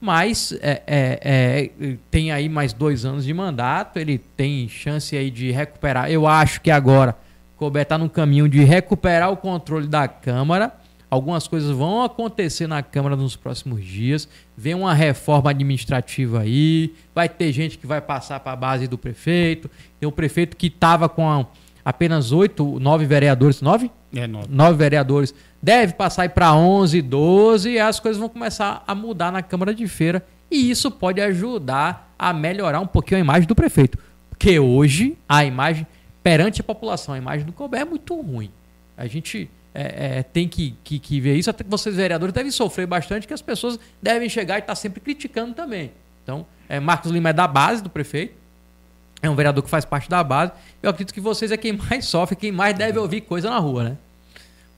[0.00, 5.30] Mas é, é, é, tem aí mais dois anos de mandato, ele tem chance aí
[5.30, 6.10] de recuperar.
[6.10, 7.16] Eu acho que agora
[7.58, 10.72] Colbert está no caminho de recuperar o controle da Câmara.
[11.10, 14.28] Algumas coisas vão acontecer na Câmara nos próximos dias.
[14.56, 16.94] Vem uma reforma administrativa aí.
[17.12, 19.68] Vai ter gente que vai passar para a base do prefeito.
[19.98, 21.44] Tem o prefeito que estava com
[21.88, 23.62] apenas oito, nove vereadores.
[23.62, 23.90] Nove?
[24.14, 24.46] É, nove.
[24.50, 25.34] Nove vereadores.
[25.62, 29.88] Deve passar para 11, 12 e as coisas vão começar a mudar na Câmara de
[29.88, 30.22] Feira.
[30.50, 33.96] E isso pode ajudar a melhorar um pouquinho a imagem do prefeito.
[34.28, 35.86] Porque hoje a imagem
[36.22, 38.50] perante a população, a imagem do Colbert é muito ruim.
[38.94, 41.48] A gente é, é, tem que, que, que, ver isso.
[41.48, 44.76] Até que vocês, vereadores, devem sofrer bastante, que as pessoas devem chegar e estar tá
[44.76, 45.90] sempre criticando também.
[46.22, 48.34] Então, é, Marcos Lima é da base do prefeito,
[49.22, 50.52] é um vereador que faz parte da base.
[50.82, 53.84] Eu acredito que vocês é quem mais sofre, quem mais deve ouvir coisa na rua,
[53.84, 53.96] né?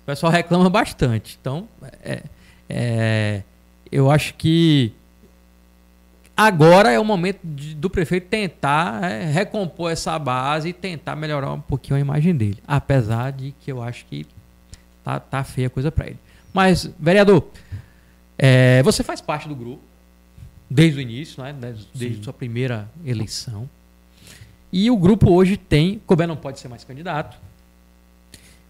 [0.02, 1.38] O pessoal reclama bastante.
[1.40, 1.68] Então,
[2.02, 2.22] é,
[2.68, 3.42] é
[3.92, 4.92] eu acho que
[6.40, 11.52] Agora é o momento de, do prefeito tentar é, recompor essa base e tentar melhorar
[11.52, 12.56] um pouquinho a imagem dele.
[12.66, 14.26] Apesar de que eu acho que
[15.04, 16.16] tá, tá feia a coisa para ele.
[16.50, 17.46] Mas, vereador,
[18.38, 19.82] é, você faz parte do grupo
[20.70, 21.52] desde o início, né?
[21.52, 23.68] desde, desde sua primeira eleição.
[24.72, 26.00] E o grupo hoje tem.
[26.06, 27.36] Colbert não pode ser mais candidato.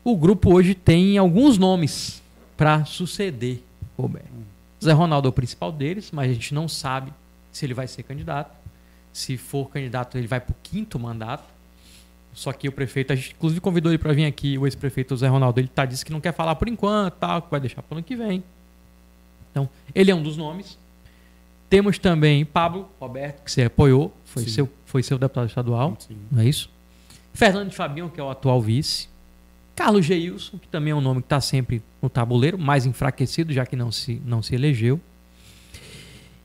[0.02, 2.22] O grupo hoje tem alguns nomes
[2.56, 3.62] para suceder
[3.96, 4.24] Colbert.
[4.82, 7.12] Zé Ronaldo é o principal deles, mas a gente não sabe
[7.52, 8.56] se ele vai ser candidato.
[9.12, 11.44] Se for candidato, ele vai para o quinto mandato.
[12.32, 15.26] Só que o prefeito, a gente inclusive convidou ele para vir aqui, o ex-prefeito Zé
[15.26, 17.94] Ronaldo, ele tá disse que não quer falar por enquanto, tal, que vai deixar para
[17.94, 18.42] o ano que vem.
[19.50, 20.78] Então, ele é um dos nomes.
[21.70, 26.16] Temos também Pablo Roberto, que você apoiou, foi, seu, foi seu deputado estadual, Sim.
[26.28, 26.68] não é isso?
[27.32, 29.08] Fernando Fabião, que é o atual vice.
[29.76, 33.64] Carlos Geilson, que também é um nome que está sempre no tabuleiro, mais enfraquecido, já
[33.64, 35.00] que não se, não se elegeu.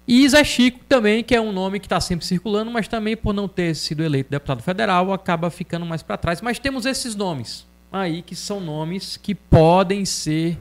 [0.08, 3.34] E Zé Chico também, que é um nome que está sempre circulando, mas também por
[3.34, 6.40] não ter sido eleito deputado federal, acaba ficando mais para trás.
[6.40, 10.56] Mas temos esses nomes aí, que são nomes que podem ser,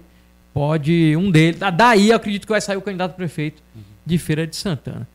[0.54, 3.62] pode, um deles, daí eu acredito que vai sair o candidato a prefeito
[4.04, 5.08] de Feira de Santana.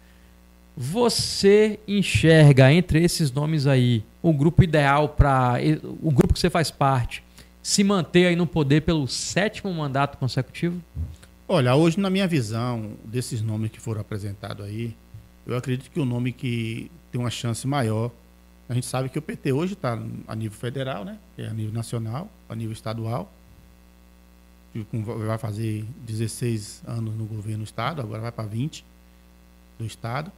[0.76, 5.58] Você enxerga entre esses nomes aí o grupo ideal para
[6.02, 7.24] o grupo que você faz parte
[7.62, 10.82] se manter aí no poder pelo sétimo mandato consecutivo?
[11.48, 14.96] Olha, hoje na minha visão, desses nomes que foram apresentados aí,
[15.46, 18.12] eu acredito que o nome que tem uma chance maior,
[18.70, 21.18] a gente sabe que o PT hoje está a nível federal, né?
[21.38, 23.32] É a nível nacional, a nível estadual.
[25.26, 28.86] Vai fazer 16 anos no governo do estado, agora vai para 20
[29.80, 30.32] do estado.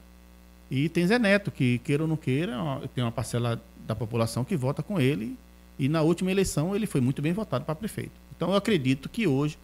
[0.69, 2.55] E tem Zé Neto, que queira ou não queira,
[2.95, 5.37] tem uma parcela da população que vota com ele.
[5.77, 8.11] E na última eleição ele foi muito bem votado para prefeito.
[8.35, 9.57] Então eu acredito que hoje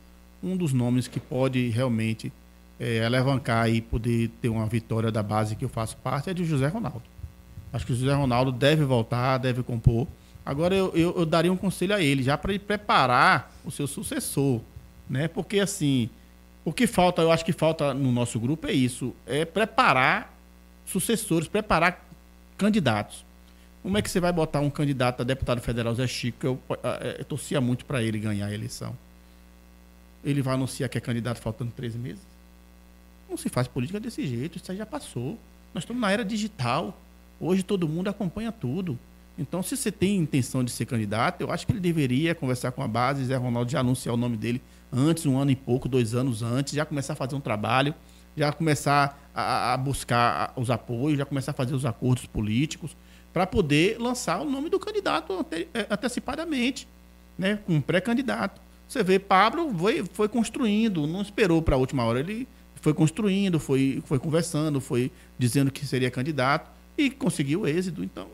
[0.43, 2.31] um dos nomes que pode realmente
[2.79, 6.43] é, alavancar e poder ter uma vitória da base que eu faço parte é de
[6.43, 7.03] José Ronaldo.
[7.71, 10.07] Acho que o José Ronaldo deve voltar, deve compor.
[10.47, 13.87] Agora eu, eu, eu daria um conselho a ele, já para ele preparar o seu
[13.87, 14.61] sucessor,
[15.09, 15.27] né?
[15.27, 16.09] Porque assim,
[16.63, 20.33] o que falta, eu acho que falta no nosso grupo é isso, é preparar
[20.85, 22.05] sucessores, preparar
[22.57, 23.25] candidatos.
[23.83, 26.45] Como é que você vai botar um candidato a deputado federal, Zé Chico?
[26.45, 26.77] Eu, eu,
[27.19, 28.95] eu torcia muito para ele ganhar a eleição
[30.23, 32.21] ele vai anunciar que é candidato faltando 13 meses?
[33.29, 35.37] Não se faz política desse jeito, isso aí já passou.
[35.73, 36.97] Nós estamos na era digital.
[37.39, 38.97] Hoje todo mundo acompanha tudo.
[39.37, 42.81] Então, se você tem intenção de ser candidato, eu acho que ele deveria conversar com
[42.81, 44.61] a base, Zé Ronaldo já anunciar o nome dele
[44.91, 47.93] antes, um ano e pouco, dois anos antes, já começar a fazer um trabalho,
[48.35, 52.95] já começar a, a buscar os apoios, já começar a fazer os acordos políticos,
[53.31, 56.87] para poder lançar o nome do candidato ante, eh, antecipadamente,
[57.37, 58.59] né, com um pré-candidato.
[58.87, 62.19] Você vê, Pablo foi, foi construindo, não esperou para a última hora.
[62.19, 68.03] Ele foi construindo, foi, foi conversando, foi dizendo que seria candidato e conseguiu êxito.
[68.03, 68.27] Então,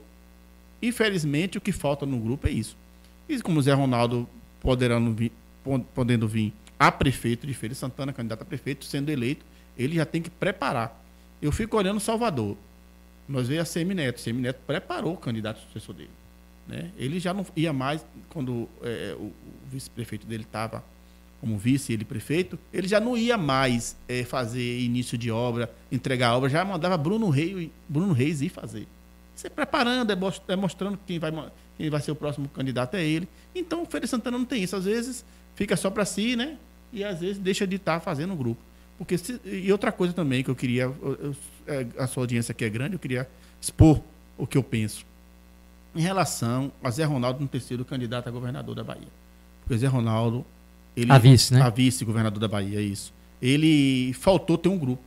[0.87, 2.77] infelizmente, o que falta no grupo é isso.
[3.27, 4.27] E como o Zé Ronaldo
[4.59, 5.31] poderando vir,
[5.93, 9.45] podendo vir a prefeito de Feira Santana, candidato a prefeito, sendo eleito,
[9.77, 11.01] ele já tem que preparar.
[11.41, 12.57] Eu fico olhando Salvador.
[13.27, 14.19] Nós veio a Semineto.
[14.19, 16.09] Semineto preparou o candidato sucessor dele.
[16.67, 16.91] Né?
[16.97, 19.33] Ele já não ia mais, quando é, o, o
[19.71, 20.83] vice-prefeito dele estava
[21.39, 26.29] como vice, ele prefeito, ele já não ia mais é, fazer início de obra, entregar
[26.29, 28.87] a obra, já mandava Bruno Reis, Bruno Reis ir fazer.
[29.35, 31.31] Você preparando, é, é mostrando quem vai,
[31.77, 33.27] quem vai ser o próximo candidato é ele.
[33.55, 34.75] Então o Feira Santana não tem isso.
[34.75, 35.25] Às vezes
[35.55, 36.57] fica só para si, né?
[36.91, 38.61] E às vezes deixa de estar fazendo o grupo.
[38.97, 41.35] Porque se- e outra coisa também que eu queria, eu- eu-
[41.67, 43.27] é, a sua audiência aqui é grande, eu queria
[43.59, 43.99] expor
[44.37, 45.03] o que eu penso
[45.95, 49.07] em relação a Zé Ronaldo não ter sido candidato a governador da Bahia.
[49.61, 50.45] Porque Zé Ronaldo,
[50.95, 51.61] ele A vice, né?
[51.61, 53.13] a vice-governador da Bahia, isso.
[53.41, 55.01] Ele faltou ter um grupo.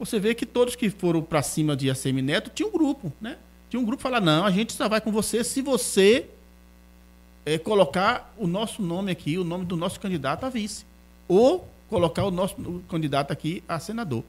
[0.00, 3.36] Você vê que todos que foram para cima de ACM Neto tinha um grupo, né?
[3.68, 6.26] Tinha um grupo que fala: não, a gente só vai com você se você
[7.44, 10.86] eh, colocar o nosso nome aqui, o nome do nosso candidato a vice.
[11.28, 12.56] Ou colocar o nosso
[12.88, 14.24] candidato aqui a senador.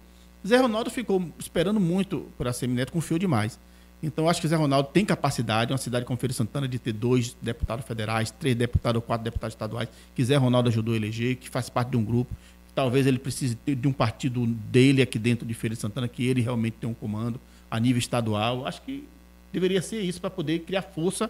[0.46, 3.58] Zé Ronaldo ficou esperando muito por ACM Neto, confiou demais.
[4.04, 7.38] Então, acho que Zé Ronaldo tem capacidade, uma cidade como Feira Santana, de ter dois
[7.42, 11.50] deputados federais, três deputados ou quatro deputados estaduais, que Zé Ronaldo ajudou a eleger, que
[11.50, 12.36] faz parte de um grupo.
[12.74, 16.42] Talvez ele precise de um partido dele aqui dentro de Feira de Santana, que ele
[16.42, 18.66] realmente tem um comando a nível estadual.
[18.66, 19.08] Acho que
[19.52, 21.30] deveria ser isso para poder criar força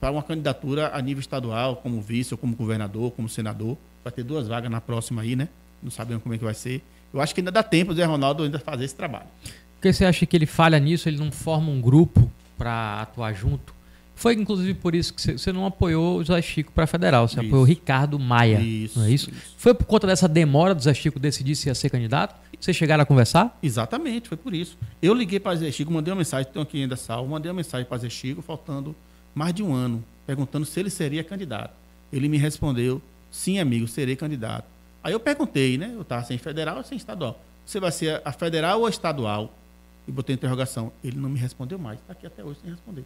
[0.00, 3.76] para uma candidatura a nível estadual, como vice, ou como governador, como senador.
[4.02, 5.48] Vai ter duas vagas na próxima aí, né?
[5.82, 6.82] Não sabemos como é que vai ser.
[7.12, 9.26] Eu acho que ainda dá tempo do Zé Ronaldo ainda fazer esse trabalho.
[9.44, 11.08] Por que você acha que ele falha nisso?
[11.08, 13.74] Ele não forma um grupo para atuar junto?
[14.20, 17.46] Foi inclusive por isso que você- não apoiou o Zé Chico para federal, você Isso.
[17.46, 18.60] apoiou o Ricardo Maia.
[18.60, 19.30] Isso, não é isso?
[19.30, 19.54] isso.
[19.56, 22.38] Foi por conta dessa demora do Zé Chico decidir se ia ser candidato?
[22.60, 23.58] Vocês chegaram a conversar?
[23.62, 24.76] Exatamente, foi por isso.
[25.00, 27.86] Eu liguei para Zé Chico, mandei uma mensagem, tenho aqui ainda salvo, mandei uma mensagem
[27.86, 28.94] para Zé Chico, faltando
[29.34, 31.72] mais de um ano, perguntando se ele seria candidato.
[32.12, 33.00] Ele me respondeu,
[33.30, 34.66] sim, amigo, serei candidato.
[35.02, 35.92] Aí eu perguntei, né?
[35.94, 37.40] Eu estava sem federal ou sem estadual.
[37.64, 39.54] Você vai ser a federal ou a estadual?
[40.06, 40.92] E botei interrogação.
[41.02, 41.98] Ele não me respondeu mais.
[42.00, 43.04] Está aqui até hoje sem responder.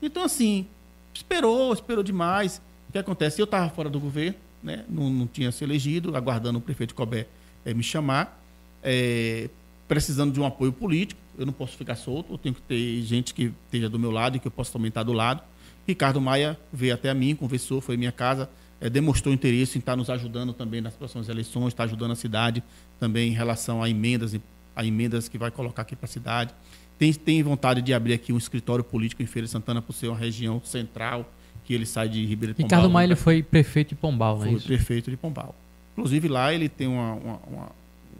[0.00, 0.66] Então, assim,
[1.12, 2.60] esperou, esperou demais.
[2.88, 3.40] O que acontece?
[3.40, 4.84] Eu estava fora do governo, né?
[4.88, 7.26] não, não tinha se elegido, aguardando o prefeito Cobé
[7.64, 8.40] eh, me chamar,
[8.82, 9.50] eh,
[9.86, 11.20] precisando de um apoio político.
[11.38, 14.36] Eu não posso ficar solto, eu tenho que ter gente que esteja do meu lado
[14.36, 15.42] e que eu possa também estar do lado.
[15.86, 18.48] Ricardo Maia veio até a mim, conversou, foi em minha casa,
[18.80, 22.62] eh, demonstrou interesse em estar nos ajudando também nas próximas eleições, está ajudando a cidade
[22.98, 24.34] também em relação a emendas,
[24.74, 26.54] a emendas que vai colocar aqui para a cidade.
[26.98, 30.08] Tem, tem vontade de abrir aqui um escritório político em Feira de Santana por ser
[30.08, 31.30] uma região central,
[31.64, 32.78] que ele sai de Ribeira de Pombal.
[32.78, 33.12] Ricardo Maia né?
[33.12, 35.54] ele foi prefeito de Pombal, não é foi prefeito de Pombal.
[35.96, 37.66] Inclusive lá ele tem uma- uma- uma-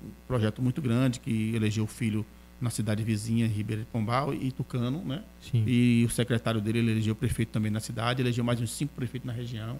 [0.04, 2.24] um projeto muito grande que elegeu o filho
[2.60, 5.22] na cidade vizinha, Ribeira de Pombal e Tucano, né?
[5.40, 5.64] Sim.
[5.66, 9.26] E o secretário dele ele elegeu prefeito também na cidade, elegeu mais uns cinco prefeitos
[9.26, 9.78] na região.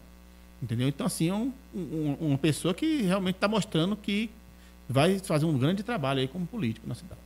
[0.63, 0.89] Entendeu?
[0.89, 4.29] Então, assim, é um- um- uma pessoa que realmente está mostrando que
[4.89, 7.21] vai fazer um grande trabalho aí como político na cidade.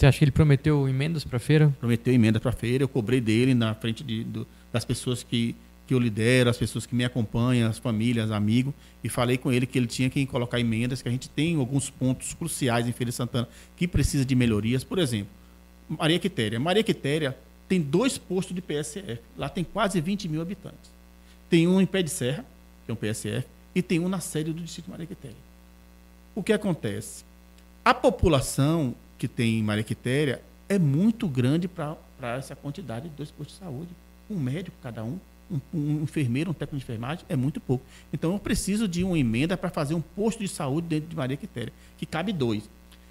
[0.00, 1.74] Você acha que ele prometeu emendas para a feira?
[1.78, 5.54] Prometeu emenda para a feira, eu cobrei dele na frente de- do- das pessoas que,
[5.86, 8.72] que eu lidero, as pessoas que me acompanham, as famílias, amigos,
[9.04, 11.90] e falei com ele que ele tinha que colocar emendas, que a gente tem alguns
[11.90, 13.46] pontos cruciais em Feira de Santana
[13.76, 14.82] que precisa de melhorias.
[14.82, 15.28] Por exemplo,
[15.86, 16.58] Maria Quitéria.
[16.58, 17.36] Maria Quitéria
[17.68, 19.20] tem dois postos de PSF.
[19.36, 20.90] Lá tem quase 20 mil habitantes.
[21.50, 22.42] Tem um em Pé de Serra,
[22.86, 25.36] que é um PSF, e tem um na sede do Distrito Maria Quitéria.
[26.34, 27.22] O que acontece?
[27.84, 31.98] A população que tem em Maria Quitéria é muito grande para
[32.38, 33.90] essa quantidade de dois postos de saúde.
[34.30, 35.18] Um médico cada um,
[35.50, 37.84] um, um enfermeiro, um técnico de enfermagem, é muito pouco.
[38.10, 41.36] Então eu preciso de uma emenda para fazer um posto de saúde dentro de Maria
[41.36, 42.62] Quitéria, que cabe dois.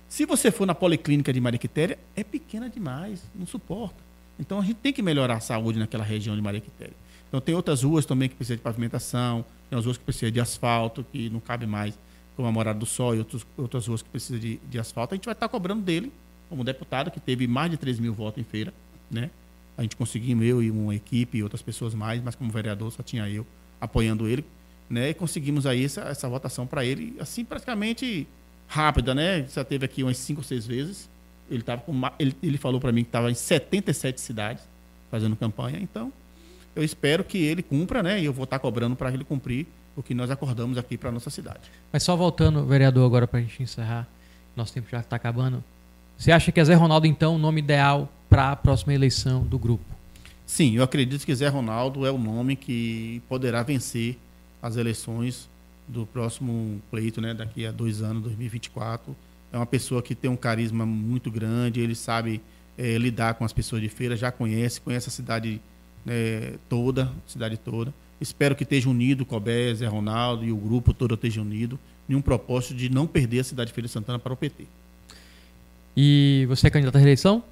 [0.07, 3.97] Se você for na policlínica de Maria Quitéria, é pequena demais, não suporta.
[4.39, 6.95] Então a gente tem que melhorar a saúde naquela região de Maria Quitéria.
[7.27, 10.39] Então tem outras ruas também que precisam de pavimentação, tem as ruas que precisam de
[10.39, 11.93] asfalto, que não cabe mais,
[12.39, 15.13] como a Morada do Sol e outros, outras ruas que precisam de, de asfalto.
[15.13, 16.09] A gente vai estar cobrando dele,
[16.47, 18.73] como deputado, que teve mais de 3 mil votos em feira,
[19.11, 19.29] né?
[19.77, 23.03] A gente conseguimos, eu e uma equipe e outras pessoas mais, mas como vereador só
[23.03, 23.45] tinha eu
[23.81, 24.45] apoiando ele,
[24.89, 25.09] né?
[25.09, 28.25] E conseguimos aí essa, essa votação para ele, assim, praticamente
[28.69, 29.45] rápida, né?
[29.53, 31.09] Já teve aqui umas cinco ou seis vezes.
[31.51, 34.63] Ele, tava com, ele, ele falou para mim que estava em 77 cidades
[35.11, 36.13] fazendo campanha, então
[36.73, 38.21] eu espero que ele cumpra, né?
[38.21, 39.67] E eu vou estar cobrando para ele cumprir
[39.99, 41.59] o que nós acordamos aqui para nossa cidade.
[41.91, 44.07] Mas só voltando, vereador, agora para a gente encerrar,
[44.55, 45.61] nosso tempo já está acabando.
[46.17, 49.59] Você acha que é Zé Ronaldo, então, o nome ideal para a próxima eleição do
[49.59, 49.83] grupo?
[50.45, 54.17] Sim, eu acredito que Zé Ronaldo é o nome que poderá vencer
[54.61, 55.49] as eleições
[55.85, 57.33] do próximo pleito, né?
[57.33, 59.13] Daqui a dois anos, 2024.
[59.51, 62.41] É uma pessoa que tem um carisma muito grande, ele sabe
[62.77, 65.59] eh, lidar com as pessoas de feira, já conhece, conhece a cidade
[66.05, 67.93] né, toda, cidade toda.
[68.21, 72.21] Espero que esteja unido, Cobé, Zé Ronaldo e o grupo todo esteja unido, em um
[72.21, 74.65] propósito de não perder a cidade de Feira de Santana para o PT.
[75.95, 77.43] E você é candidato à reeleição?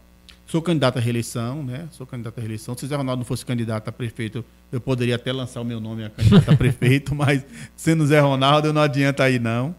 [0.45, 1.87] Sou candidato à reeleição, né?
[1.91, 2.77] Sou candidato à reeleição.
[2.77, 6.05] Se Zé Ronaldo não fosse candidato a prefeito, eu poderia até lançar o meu nome
[6.05, 7.45] a candidato a prefeito, mas
[7.75, 9.75] sendo Zé Ronaldo, não adianta aí não.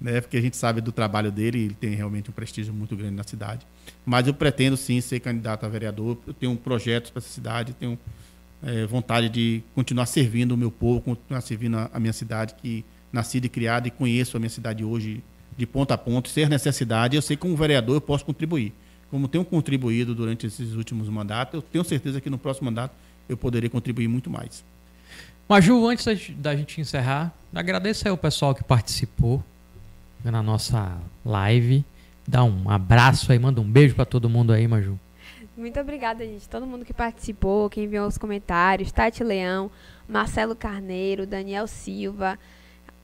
[0.00, 0.20] né?
[0.20, 3.24] Porque a gente sabe do trabalho dele, ele tem realmente um prestígio muito grande na
[3.24, 3.66] cidade.
[4.04, 6.16] Mas eu pretendo sim ser candidato a vereador.
[6.26, 7.98] Eu tenho um projeto para essa cidade, tenho
[8.62, 12.84] é, vontade de continuar servindo o meu povo, continuar servindo a, a minha cidade, que
[13.12, 15.22] nasci e criada e conheço a minha cidade hoje
[15.56, 17.16] de ponta a ponta, ser necessidade.
[17.16, 18.72] Eu sei que como vereador eu posso contribuir.
[19.10, 22.94] Como tenho contribuído durante esses últimos mandatos, eu tenho certeza que no próximo mandato
[23.28, 24.64] eu poderei contribuir muito mais.
[25.48, 29.44] Maju, antes da gente encerrar, agradeço ao pessoal que participou
[30.24, 31.84] na nossa live.
[32.26, 34.98] Dá um abraço aí, manda um beijo para todo mundo aí, Maju.
[35.56, 36.48] Muito obrigada, gente.
[36.48, 39.70] Todo mundo que participou, quem enviou os comentários, Tati Leão,
[40.08, 42.38] Marcelo Carneiro, Daniel Silva,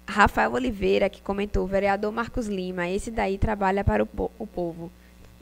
[0.09, 4.91] Rafael Oliveira, que comentou, vereador Marcos Lima, esse daí trabalha para o, po o povo.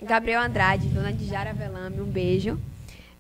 [0.03, 2.59] Gabriel Andrade, dona de Jara Velame, um beijo.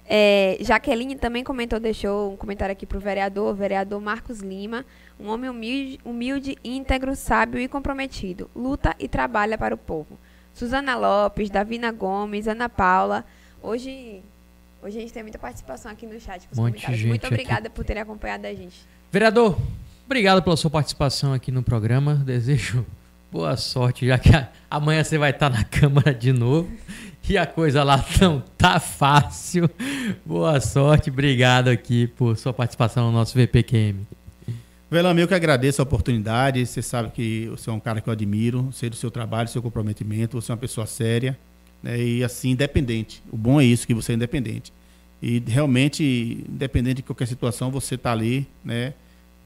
[0.08, 4.84] É, Jaqueline também comentou, deixou um comentário aqui para o vereador, vereador Marcos Lima,
[5.18, 8.50] um homem humilde, humilde, íntegro, sábio e comprometido.
[8.54, 10.18] Luta e trabalha para o povo.
[10.52, 13.24] Suzana Lopes, Davina Gomes, Ana Paula.
[13.66, 14.22] Hoje,
[14.80, 16.46] hoje a gente tem muita participação aqui no chat.
[16.46, 17.02] Com Monte comentários.
[17.02, 17.74] Muito obrigada aqui.
[17.74, 18.76] por terem acompanhado a gente.
[19.10, 19.58] Vereador,
[20.04, 22.14] obrigado pela sua participação aqui no programa.
[22.14, 22.86] Desejo
[23.32, 24.30] boa sorte, já que
[24.70, 26.70] amanhã você vai estar na Câmara de novo
[27.28, 29.68] e a coisa lá não tá fácil.
[30.24, 34.06] Boa sorte, obrigado aqui por sua participação no nosso VPQM.
[34.88, 36.64] Velame, eu que agradeço a oportunidade.
[36.64, 39.50] Você sabe que você é um cara que eu admiro, sei do seu trabalho, do
[39.50, 40.40] seu comprometimento.
[40.40, 41.36] Você é uma pessoa séria
[41.86, 43.22] né, e assim, independente.
[43.30, 44.72] O bom é isso, que você é independente.
[45.22, 48.92] E realmente, independente de qualquer situação, você está ali né,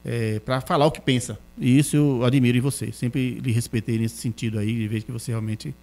[0.03, 1.37] é, para falar o que pensa.
[1.59, 2.91] E isso eu admiro em você.
[2.91, 5.73] Sempre lhe respeitei nesse sentido aí, de vez que você realmente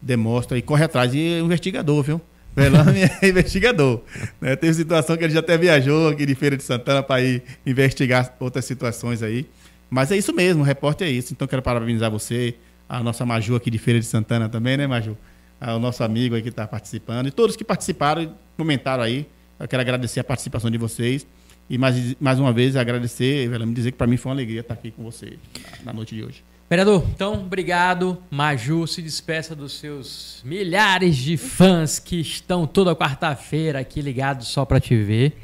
[0.00, 1.12] demonstra e corre atrás.
[1.12, 2.20] E é um investigador, viu?
[2.56, 4.00] Velame é investigador.
[4.40, 4.56] Né?
[4.56, 8.34] Teve situação que ele já até viajou aqui de Feira de Santana para ir investigar
[8.40, 9.46] outras situações aí.
[9.90, 11.34] Mas é isso mesmo, o repórter é isso.
[11.34, 12.54] Então quero parabenizar você,
[12.88, 15.16] a nossa Maju aqui de Feira de Santana também, né, Maju?
[15.60, 19.26] Ah, o nosso amigo aí que está participando e todos que participaram e comentaram aí.
[19.58, 21.26] Eu quero agradecer a participação de vocês.
[21.68, 24.74] E mais, mais uma vez agradecer, Velame, dizer que para mim foi uma alegria estar
[24.74, 25.38] aqui com você
[25.84, 26.42] na noite de hoje.
[26.70, 28.18] Vereador, então, obrigado.
[28.30, 34.64] Maju, se despeça dos seus milhares de fãs que estão toda quarta-feira aqui ligados só
[34.64, 35.36] para te ver.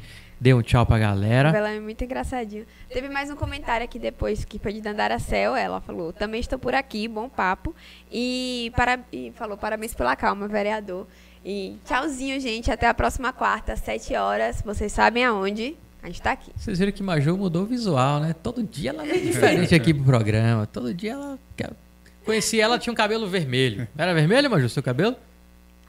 [0.45, 1.49] Dê um tchau pra galera.
[1.49, 2.67] Ela é muito engraçadinho.
[2.87, 5.55] Teve mais um comentário aqui depois que foi de Dandara Cel.
[5.55, 7.73] Ela falou: também estou por aqui, bom papo.
[8.11, 11.07] E, para, e falou: parabéns pela calma, vereador.
[11.43, 12.69] E tchauzinho, gente.
[12.69, 14.61] Até a próxima quarta, sete horas.
[14.63, 15.75] Vocês sabem aonde?
[16.03, 16.51] A gente tá aqui.
[16.55, 18.35] Vocês viram que Maju mudou o visual, né?
[18.43, 20.67] Todo dia ela é diferente aqui pro programa.
[20.67, 21.39] Todo dia ela.
[22.23, 23.87] Conheci ela, tinha um cabelo vermelho.
[23.97, 25.15] Era vermelho, Maju, seu cabelo?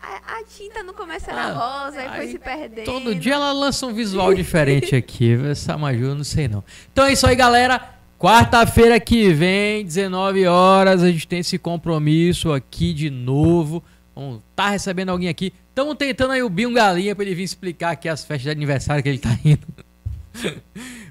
[0.07, 2.85] A, a tinta no começo era ah, rosa, aí, aí, foi se perdendo.
[2.85, 5.33] Todo dia ela lança um visual diferente aqui.
[5.51, 6.63] Essa Maju, não sei não.
[6.93, 7.95] Então é isso aí, galera.
[8.17, 13.83] Quarta-feira que vem, 19 horas, a gente tem esse compromisso aqui de novo.
[14.15, 15.53] Vamos tá recebendo alguém aqui.
[15.69, 19.03] Estamos tentando aí o Binho Galinha para ele vir explicar aqui as festas de aniversário
[19.03, 19.67] que ele tá indo.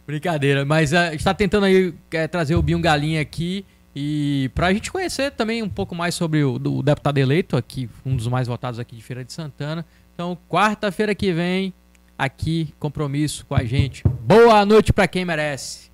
[0.08, 3.66] Brincadeira, mas uh, está tentando aí é, trazer o Binho Galinha aqui
[3.96, 7.89] e para a gente conhecer também um pouco mais sobre o, o, deputado eleito aqui,
[8.06, 9.86] um dos mais votados aqui de Feira de Santana.
[10.14, 11.74] Então, quarta-feira que vem,
[12.18, 14.04] aqui, compromisso com a gente.
[14.22, 15.89] Boa noite para quem merece.